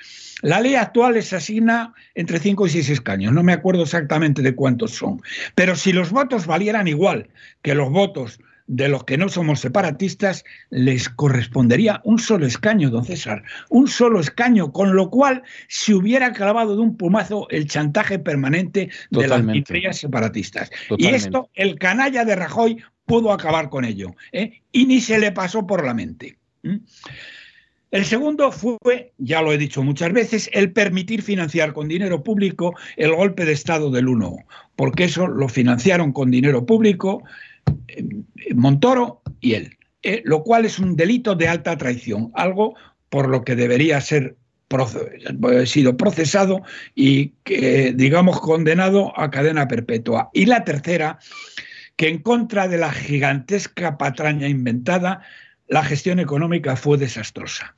[0.42, 4.54] La ley actual les asigna entre 5 y 6 escaños, no me acuerdo exactamente de
[4.54, 5.20] cuántos son,
[5.54, 7.28] pero si los votos valieran igual
[7.62, 13.04] que los votos de los que no somos separatistas, les correspondería un solo escaño, don
[13.04, 18.18] César, un solo escaño, con lo cual se hubiera clavado de un pumazo el chantaje
[18.18, 20.70] permanente de las separatistas.
[20.98, 24.60] Y esto, el canalla de Rajoy pudo acabar con ello, ¿eh?
[24.70, 26.36] y ni se le pasó por la mente.
[27.90, 32.74] El segundo fue, ya lo he dicho muchas veces, el permitir financiar con dinero público
[32.96, 34.36] el golpe de Estado del 1,
[34.76, 37.22] porque eso lo financiaron con dinero público
[37.86, 38.04] eh,
[38.54, 42.74] Montoro y él, eh, lo cual es un delito de alta traición, algo
[43.08, 44.36] por lo que debería ser
[44.70, 46.62] eh, sido procesado
[46.94, 50.28] y que, digamos, condenado a cadena perpetua.
[50.34, 51.18] Y la tercera,
[51.96, 55.22] que en contra de la gigantesca patraña inventada,
[55.68, 57.74] la gestión económica fue desastrosa.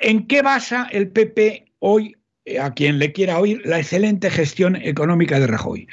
[0.00, 4.76] ¿En qué basa el PP hoy, eh, a quien le quiera oír, la excelente gestión
[4.76, 5.88] económica de Rajoy?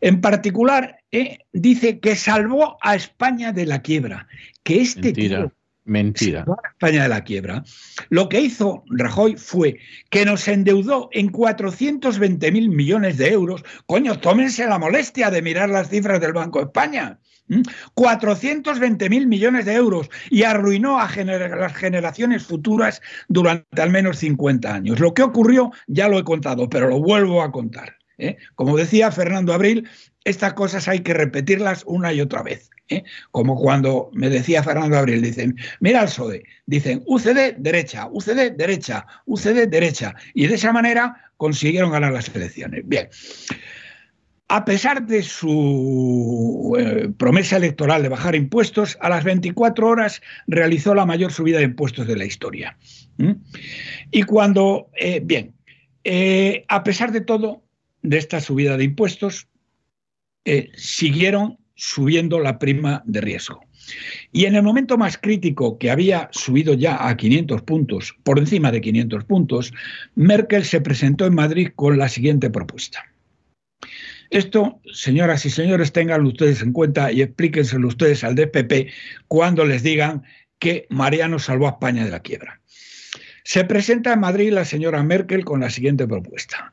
[0.00, 4.28] En particular, eh, dice que salvó a España de la quiebra,
[4.62, 5.52] que este Mentira.
[5.84, 6.44] Mentira.
[6.72, 7.62] España de la quiebra.
[8.08, 9.78] Lo que hizo Rajoy fue
[10.10, 13.64] que nos endeudó en 420 mil millones de euros.
[13.86, 17.20] Coño, tómense la molestia de mirar las cifras del Banco de España.
[17.94, 24.72] 420 mil millones de euros y arruinó a las generaciones futuras durante al menos 50
[24.72, 25.00] años.
[25.00, 27.96] Lo que ocurrió ya lo he contado, pero lo vuelvo a contar.
[28.18, 28.36] ¿eh?
[28.54, 29.88] Como decía Fernando Abril,
[30.24, 32.70] estas cosas hay que repetirlas una y otra vez.
[32.88, 33.04] ¿eh?
[33.30, 39.06] Como cuando me decía Fernando Abril, dicen, mira el PSOE, dicen UCD derecha, UCD derecha,
[39.26, 40.14] UCD derecha.
[40.34, 42.82] Y de esa manera consiguieron ganar las elecciones.
[42.86, 43.08] Bien.
[44.48, 50.94] A pesar de su eh, promesa electoral de bajar impuestos, a las 24 horas realizó
[50.94, 52.78] la mayor subida de impuestos de la historia.
[54.12, 55.54] Y cuando, eh, bien,
[56.04, 57.64] eh, a pesar de todo,
[58.02, 59.48] de esta subida de impuestos,
[60.76, 63.66] siguieron subiendo la prima de riesgo.
[64.30, 68.70] Y en el momento más crítico, que había subido ya a 500 puntos, por encima
[68.70, 69.72] de 500 puntos,
[70.14, 73.04] Merkel se presentó en Madrid con la siguiente propuesta.
[74.30, 78.90] Esto, señoras y señores, tenganlo ustedes en cuenta y explíquenselo ustedes al DPP
[79.28, 80.24] cuando les digan
[80.58, 82.60] que Mariano salvó a España de la quiebra.
[83.44, 86.72] Se presenta en Madrid la señora Merkel con la siguiente propuesta.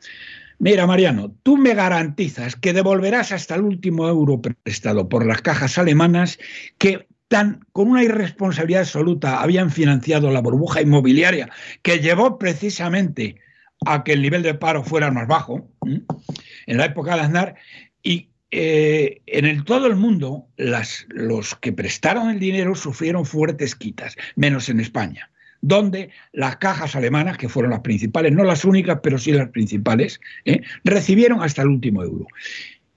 [0.60, 5.78] Mira, Mariano, tú me garantizas que devolverás hasta el último euro prestado por las cajas
[5.78, 6.40] alemanas
[6.78, 11.50] que tan con una irresponsabilidad absoluta habían financiado la burbuja inmobiliaria
[11.82, 13.38] que llevó precisamente
[13.86, 17.56] a que el nivel de paro fuera más bajo en la época de Aznar
[18.02, 24.16] y eh, en el, todo el mundo los que prestaron el dinero sufrieron fuertes quitas,
[24.36, 25.30] menos en España
[25.64, 30.20] donde las cajas alemanas, que fueron las principales, no las únicas, pero sí las principales,
[30.44, 30.62] ¿eh?
[30.84, 32.28] recibieron hasta el último euro.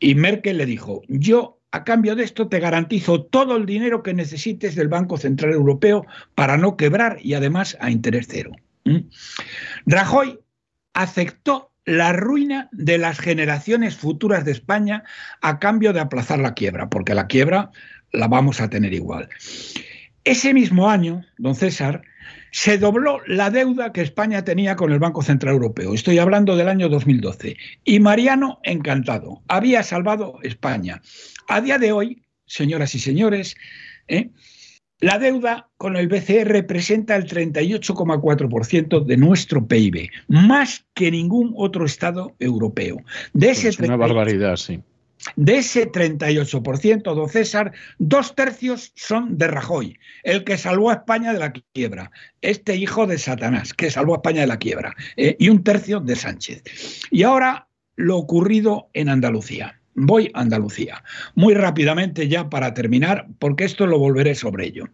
[0.00, 4.14] Y Merkel le dijo, yo a cambio de esto te garantizo todo el dinero que
[4.14, 8.50] necesites del Banco Central Europeo para no quebrar y además a interés cero.
[9.86, 10.38] Rajoy
[10.96, 15.04] aceptó la ruina de las generaciones futuras de España
[15.40, 17.70] a cambio de aplazar la quiebra, porque la quiebra
[18.12, 19.28] la vamos a tener igual.
[20.24, 22.02] Ese mismo año, don César,
[22.50, 25.94] se dobló la deuda que España tenía con el Banco Central Europeo.
[25.94, 27.56] Estoy hablando del año 2012.
[27.84, 31.02] Y Mariano, encantado, había salvado España.
[31.46, 33.54] A día de hoy, señoras y señores,
[34.08, 34.30] ¿eh?
[35.00, 41.84] La deuda con el BCE representa el 38,4% de nuestro PIB, más que ningún otro
[41.84, 43.02] Estado europeo.
[43.32, 44.80] De ese es una barbaridad, sí.
[45.34, 51.32] De ese 38%, don César, dos tercios son de Rajoy, el que salvó a España
[51.32, 52.10] de la quiebra,
[52.42, 56.00] este hijo de Satanás, que salvó a España de la quiebra, eh, y un tercio
[56.00, 56.62] de Sánchez.
[57.10, 57.66] Y ahora
[57.96, 59.80] lo ocurrido en Andalucía.
[59.96, 61.02] Voy a Andalucía.
[61.34, 64.88] Muy rápidamente ya para terminar, porque esto lo volveré sobre ello.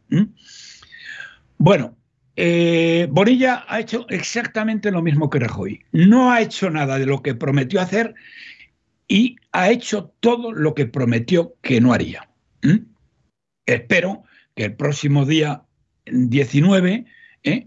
[1.59, 1.97] Bueno,
[2.37, 5.85] eh, Bonilla ha hecho exactamente lo mismo que Rajoy.
[5.93, 8.15] No ha hecho nada de lo que prometió hacer
[9.09, 12.29] y ha hecho todo lo que prometió que no haría.
[13.67, 14.23] Espero
[14.55, 15.63] que el próximo día
[16.07, 17.05] 19,
[17.43, 17.67] ¿eh?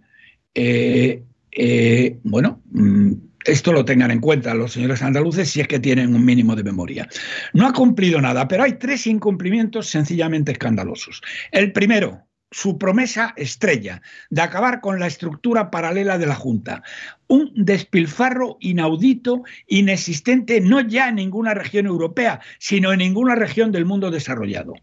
[0.56, 3.12] Eh, eh, bueno, mm,
[3.46, 6.64] esto lo tengan en cuenta los señores andaluces si es que tienen un mínimo de
[6.64, 7.08] memoria.
[7.54, 11.22] No ha cumplido nada, pero hay tres incumplimientos sencillamente escandalosos.
[11.52, 16.84] El primero, su promesa estrella de acabar con la estructura paralela de la Junta.
[17.28, 23.86] Un despilfarro inaudito, inexistente, no ya en ninguna región europea, sino en ninguna región del
[23.86, 24.74] mundo desarrollado.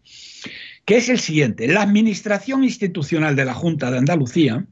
[0.85, 4.65] Que es el siguiente, la administración institucional de la Junta de Andalucía,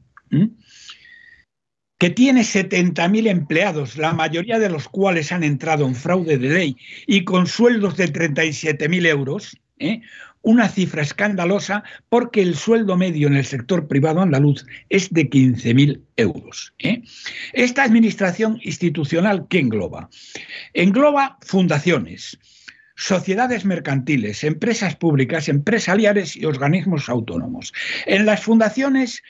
[2.02, 6.76] que tiene 70.000 empleados, la mayoría de los cuales han entrado en fraude de ley
[7.06, 10.00] y con sueldos de 37.000 euros, ¿eh?
[10.42, 16.00] una cifra escandalosa porque el sueldo medio en el sector privado andaluz es de 15.000
[16.16, 16.74] euros.
[16.80, 17.02] ¿eh?
[17.52, 20.10] Esta administración institucional, ¿qué engloba?
[20.74, 22.36] Engloba fundaciones,
[23.02, 27.72] sociedades mercantiles, empresas públicas, empresariales y organismos autónomos.
[28.06, 29.24] En las fundaciones,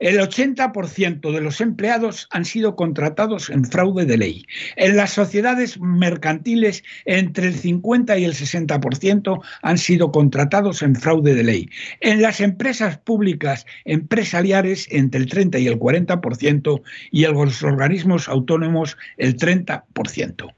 [0.00, 4.44] el 80% de los empleados han sido contratados en fraude de ley.
[4.74, 11.36] En las sociedades mercantiles, entre el 50 y el 60% han sido contratados en fraude
[11.36, 11.70] de ley.
[12.00, 18.28] En las empresas públicas empresariales, entre el 30 y el 40%, y en los organismos
[18.28, 20.52] autónomos, el 30%.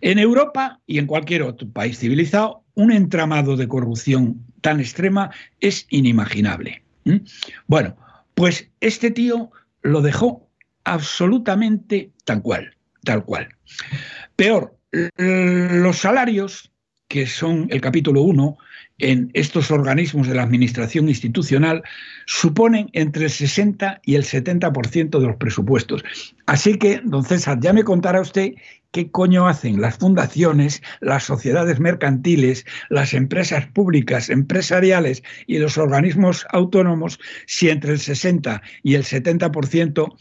[0.00, 5.30] En Europa y en cualquier otro país civilizado, un entramado de corrupción tan extrema
[5.60, 6.82] es inimaginable.
[7.66, 7.96] Bueno,
[8.34, 9.50] pues este tío
[9.82, 10.48] lo dejó
[10.84, 12.74] absolutamente tal cual,
[13.04, 13.48] tal cual.
[14.36, 14.76] Peor,
[15.16, 16.72] los salarios,
[17.08, 18.56] que son el capítulo 1,
[18.98, 21.82] en estos organismos de la administración institucional
[22.26, 26.04] suponen entre el 60 y el 70% de los presupuestos.
[26.46, 28.52] Así que, don César, ya me contará usted
[28.94, 36.46] qué coño hacen las fundaciones, las sociedades mercantiles, las empresas públicas, empresariales y los organismos
[36.50, 40.14] autónomos si entre el 60 y el 70%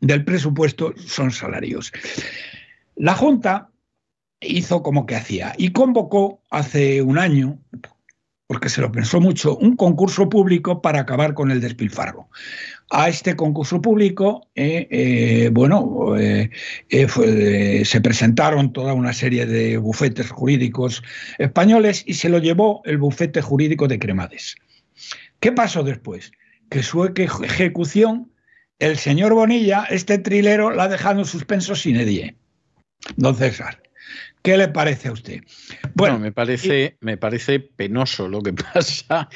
[0.00, 1.90] del presupuesto son salarios.
[2.94, 3.70] La Junta
[4.40, 7.58] hizo como que hacía y convocó hace un año,
[8.46, 12.28] porque se lo pensó mucho, un concurso público para acabar con el despilfarro.
[12.90, 16.50] A este concurso público, eh, eh, bueno, eh,
[17.84, 21.02] se presentaron toda una serie de bufetes jurídicos
[21.36, 24.56] españoles y se lo llevó el bufete jurídico de Cremades.
[25.38, 26.32] ¿Qué pasó después?
[26.70, 28.32] Que su ejecución,
[28.78, 32.36] el señor Bonilla, este trilero, la ha dejado en suspenso sin edie.
[33.16, 33.82] Don César.
[34.42, 35.42] ¿Qué le parece a usted?
[35.94, 39.28] Bueno, me parece, me parece penoso lo que pasa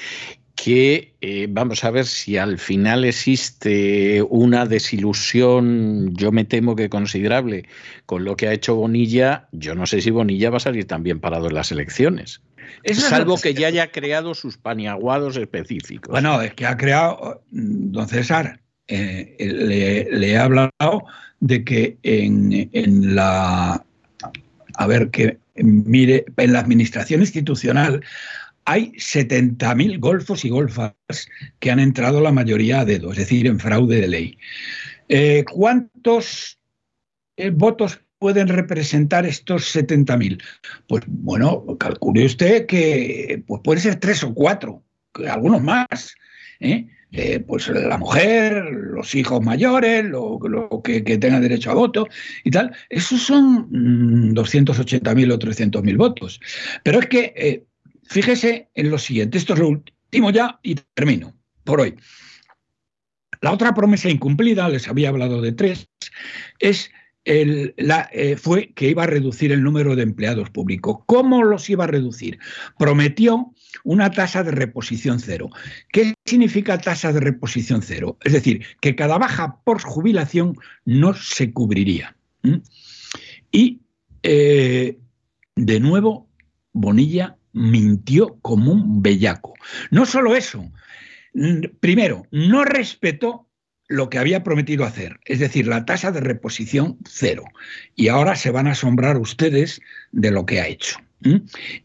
[0.62, 6.88] que eh, vamos a ver si al final existe una desilusión, yo me temo que
[6.88, 7.64] considerable,
[8.06, 11.18] con lo que ha hecho Bonilla, yo no sé si Bonilla va a salir también
[11.18, 12.42] parado en las elecciones.
[12.92, 16.12] salvo que ya haya creado sus paniaguados específicos.
[16.12, 19.34] Bueno, es que ha creado, don César, eh,
[20.12, 20.70] le, he hablado
[21.40, 23.84] de que en, en la
[24.74, 28.02] a ver que mire, en la administración institucional
[28.64, 30.94] hay 70.000 golfos y golfas
[31.58, 34.38] que han entrado la mayoría a dedo, es decir, en fraude de ley.
[35.08, 36.58] Eh, ¿Cuántos
[37.36, 40.42] eh, votos pueden representar estos 70.000?
[40.86, 44.82] Pues bueno, calcule usted que pues puede ser tres o cuatro,
[45.28, 46.14] algunos más.
[46.60, 46.86] ¿eh?
[47.46, 50.40] pues la mujer, los hijos mayores, lo,
[50.82, 52.08] que, que, tenga derecho a voto
[52.42, 53.70] y tal, esos son
[54.34, 56.40] 280.000 mm, o 300.000 votos.
[56.82, 57.66] Pero es que
[58.05, 61.34] Fíjese en lo siguiente, esto es lo último ya y termino
[61.64, 61.94] por hoy.
[63.40, 65.88] La otra promesa incumplida, les había hablado de tres,
[66.59, 66.90] es
[67.24, 70.98] la, eh, fue que iba a reducir el número de empleados públicos.
[71.07, 72.38] ¿Cómo los iba a reducir?
[72.78, 73.53] Prometió
[73.84, 75.50] una tasa de reposición cero.
[75.92, 78.18] ¿Qué significa tasa de reposición cero?
[78.24, 82.16] Es decir, que cada baja por jubilación no se cubriría.
[83.53, 83.80] Y,
[84.22, 84.98] eh,
[85.55, 86.28] de nuevo,
[86.72, 89.55] Bonilla mintió como un bellaco.
[89.90, 90.70] No solo eso,
[91.80, 93.48] primero, no respetó
[93.88, 97.44] lo que había prometido hacer, es decir, la tasa de reposición cero.
[97.94, 99.80] Y ahora se van a asombrar ustedes
[100.12, 100.98] de lo que ha hecho.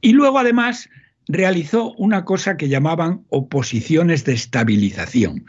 [0.02, 0.90] Y luego, además,
[1.28, 5.46] realizó una cosa que llamaban oposiciones de estabilización,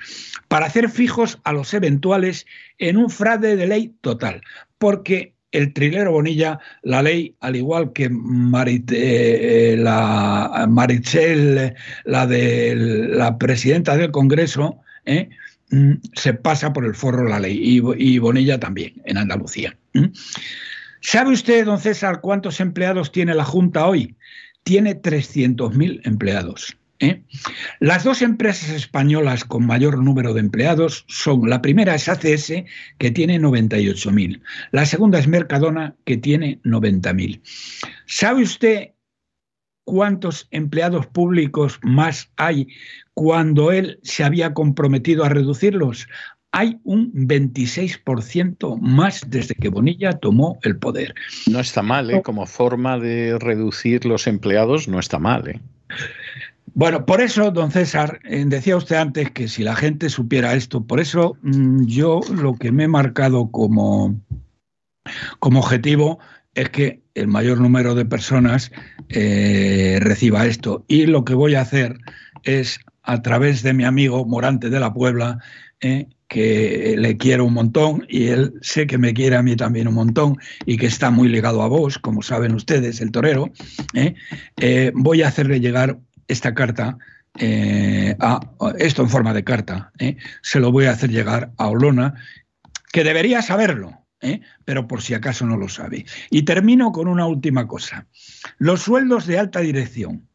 [0.49, 2.47] para hacer fijos a los eventuales
[2.79, 4.43] en un fraude de ley total,
[4.79, 11.75] porque el trilero Bonilla, la ley, al igual que eh, la Marichel,
[12.05, 15.31] la de la presidenta del Congreso, eh,
[15.71, 19.77] mm, se pasa por el forro la ley y, Bonilla también en Andalucía.
[21.01, 24.17] ¿Sabe usted, don César, cuántos empleados tiene la Junta hoy?
[24.65, 26.77] Tiene 300.000 empleados.
[27.01, 27.23] ¿Eh?
[27.81, 32.65] Las dos empresas españolas con mayor número de empleados son, la primera es ACS,
[32.99, 34.41] que tiene 98.000,
[34.73, 37.41] la segunda es Mercadona, que tiene 90.000.
[38.07, 38.91] ¿Sabe usted
[39.85, 42.69] cuántos empleados públicos más hay
[43.15, 46.09] cuando él se había comprometido a reducirlos?
[46.51, 51.15] Hay un 26% más desde que Bonilla tomó el poder.
[51.47, 52.23] No está mal, ¿eh?
[52.23, 55.47] como forma de reducir los empleados, no está mal.
[55.47, 55.61] ¿eh?
[56.79, 60.87] Bueno, por eso, don César, eh, decía usted antes que si la gente supiera esto,
[60.87, 64.21] por eso mm, yo lo que me he marcado como,
[65.41, 66.21] como objetivo
[66.55, 68.71] es que el mayor número de personas
[69.09, 70.85] eh, reciba esto.
[70.87, 71.99] Y lo que voy a hacer
[72.45, 75.41] es, a través de mi amigo Morante de la Puebla,
[75.81, 79.89] eh, que le quiero un montón y él sé que me quiere a mí también
[79.89, 83.51] un montón y que está muy ligado a vos, como saben ustedes, el torero,
[84.95, 85.99] voy a hacerle llegar
[86.29, 86.99] esta carta,
[87.39, 88.17] eh,
[88.79, 92.15] esto en forma de carta, eh, se lo voy a hacer llegar a Olona,
[92.93, 96.05] que debería saberlo, eh, pero por si acaso no lo sabe.
[96.31, 98.07] Y termino con una última cosa.
[98.59, 100.29] Los sueldos de alta dirección.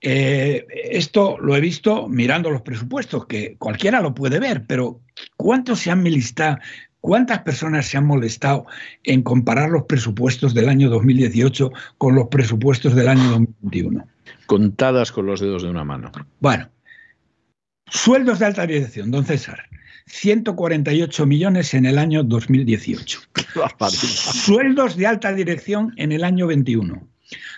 [0.00, 5.00] esto lo he visto mirando los presupuestos, que cualquiera lo puede ver, pero
[5.36, 6.58] ¿cuántos se han milistado?
[7.00, 8.66] ¿Cuántas personas se han molestado
[9.02, 14.06] en comparar los presupuestos del año 2018 con los presupuestos del año 2021?
[14.46, 16.10] Contadas con los dedos de una mano.
[16.40, 16.70] Bueno,
[17.86, 19.64] sueldos de alta dirección, don César.
[20.06, 23.20] 148 millones en el año 2018.
[23.90, 27.08] Sueldos de alta dirección en el año 21.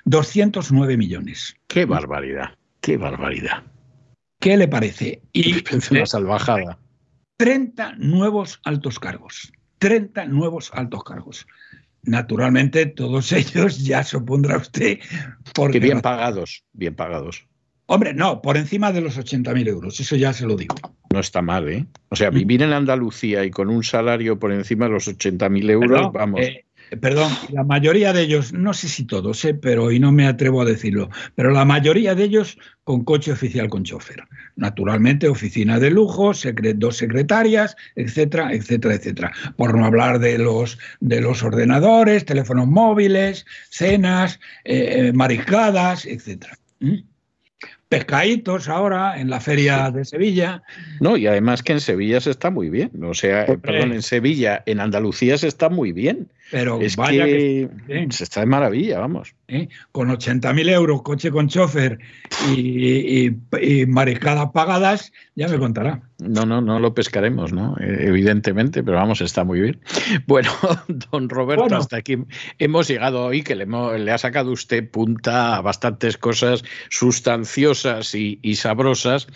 [0.04, 1.56] 209 millones.
[1.66, 3.64] Qué barbaridad, qué barbaridad.
[4.38, 5.22] ¿Qué le parece?
[5.32, 6.78] Y una salvajada.
[7.38, 9.52] 30 nuevos altos cargos.
[9.78, 11.46] 30 nuevos altos cargos.
[12.06, 14.98] Naturalmente, todos ellos ya supondrá usted.
[15.54, 17.46] Porque bien pagados, bien pagados.
[17.88, 20.74] Hombre, no, por encima de los 80.000 euros, eso ya se lo digo.
[21.12, 21.86] No está mal, ¿eh?
[22.08, 26.12] O sea, vivir en Andalucía y con un salario por encima de los 80.000 euros,
[26.12, 26.40] vamos.
[26.40, 26.65] Eh,
[27.00, 29.54] perdón, la mayoría de ellos, no sé si todos, ¿eh?
[29.54, 33.68] pero y no me atrevo a decirlo, pero la mayoría de ellos con coche oficial
[33.68, 34.22] con chofer.
[34.54, 36.32] Naturalmente, oficina de lujo,
[36.76, 39.32] dos secretarias, etcétera, etcétera, etcétera.
[39.56, 46.56] Por no hablar de los, de los ordenadores, teléfonos móviles, cenas, eh, eh mariscadas, etcétera.
[46.80, 46.98] ¿Mm?
[47.88, 50.62] pescaditos ahora en la feria de Sevilla.
[51.00, 52.90] No, y además que en Sevilla se está muy bien.
[53.04, 56.28] O sea, perdón, en Sevilla, en Andalucía se está muy bien.
[56.50, 57.68] Pero es vaya que,
[58.10, 59.34] se está de maravilla, vamos.
[59.48, 59.68] ¿Eh?
[59.92, 61.98] Con 80.000 euros, coche con chofer
[62.54, 66.02] y, y, mariscadas pagadas, ya me contará.
[66.18, 67.76] No, no, no lo pescaremos, ¿no?
[67.78, 69.80] Eh, evidentemente, pero vamos, está muy bien.
[70.26, 70.50] Bueno,
[70.88, 72.18] don Roberto, hasta aquí
[72.58, 78.54] hemos llegado hoy, que le, le, ha sacado usted punta a bastantes cosas sustanciosas y,
[78.56, 79.28] sabrosas.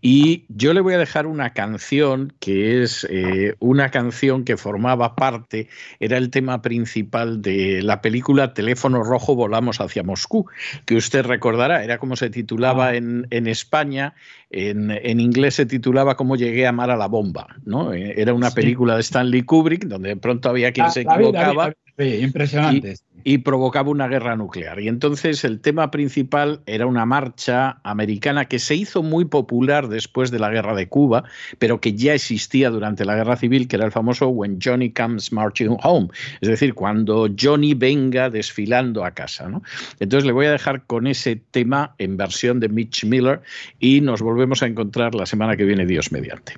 [0.00, 5.16] Y yo le voy a dejar una canción que es eh, una canción que formaba
[5.16, 10.46] parte, era el tema tema principal de la película Teléfono Rojo Volamos hacia Moscú,
[10.84, 12.96] que usted recordará, era como se titulaba ah.
[12.96, 14.14] en, España,
[14.50, 17.92] en, inglés se titulaba Cómo llegué a amar a la bomba, ¿no?
[17.92, 21.74] Eh, era una película de Stanley Kubrick donde de pronto había quien se equivocaba.
[21.98, 23.07] impresionante y
[23.38, 24.80] provocaba una guerra nuclear.
[24.80, 30.30] Y entonces el tema principal era una marcha americana que se hizo muy popular después
[30.30, 31.24] de la guerra de Cuba,
[31.58, 35.32] pero que ya existía durante la guerra civil, que era el famoso When Johnny Comes
[35.32, 36.08] Marching Home,
[36.40, 39.48] es decir, cuando Johnny venga desfilando a casa.
[39.48, 39.62] ¿no?
[40.00, 43.42] Entonces le voy a dejar con ese tema en versión de Mitch Miller
[43.78, 46.54] y nos volvemos a encontrar la semana que viene, Dios mediante.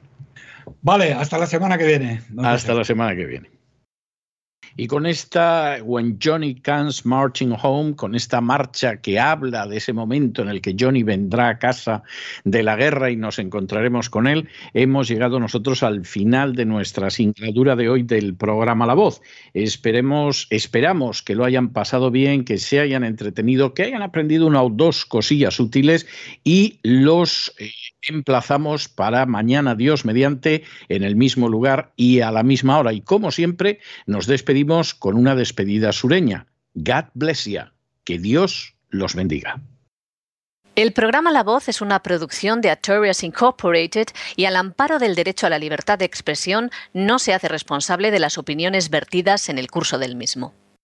[0.83, 2.23] Vale, hasta la semana que viene.
[2.39, 3.60] Hasta la semana que viene.
[4.77, 9.93] Y con esta When Johnny Comes Marching Home, con esta marcha que habla de ese
[9.93, 12.03] momento en el que Johnny vendrá a casa
[12.45, 17.11] de la guerra y nos encontraremos con él, hemos llegado nosotros al final de nuestra
[17.11, 19.21] singladura de hoy del programa La Voz.
[19.55, 24.63] Esperemos, esperamos que lo hayan pasado bien, que se hayan entretenido, que hayan aprendido una
[24.63, 26.07] o dos cosillas útiles
[26.45, 27.71] y los eh,
[28.03, 32.93] emplazamos para mañana, Dios mediante, en el mismo lugar y a la misma hora.
[32.93, 36.47] Y como siempre, nos despedimos con una despedida sureña.
[36.75, 37.63] God bless you.
[38.05, 39.61] Que Dios los bendiga.
[40.77, 45.47] El programa La Voz es una producción de Artorias Incorporated y al amparo del derecho
[45.47, 49.71] a la libertad de expresión no se hace responsable de las opiniones vertidas en el
[49.71, 50.55] curso del mismo.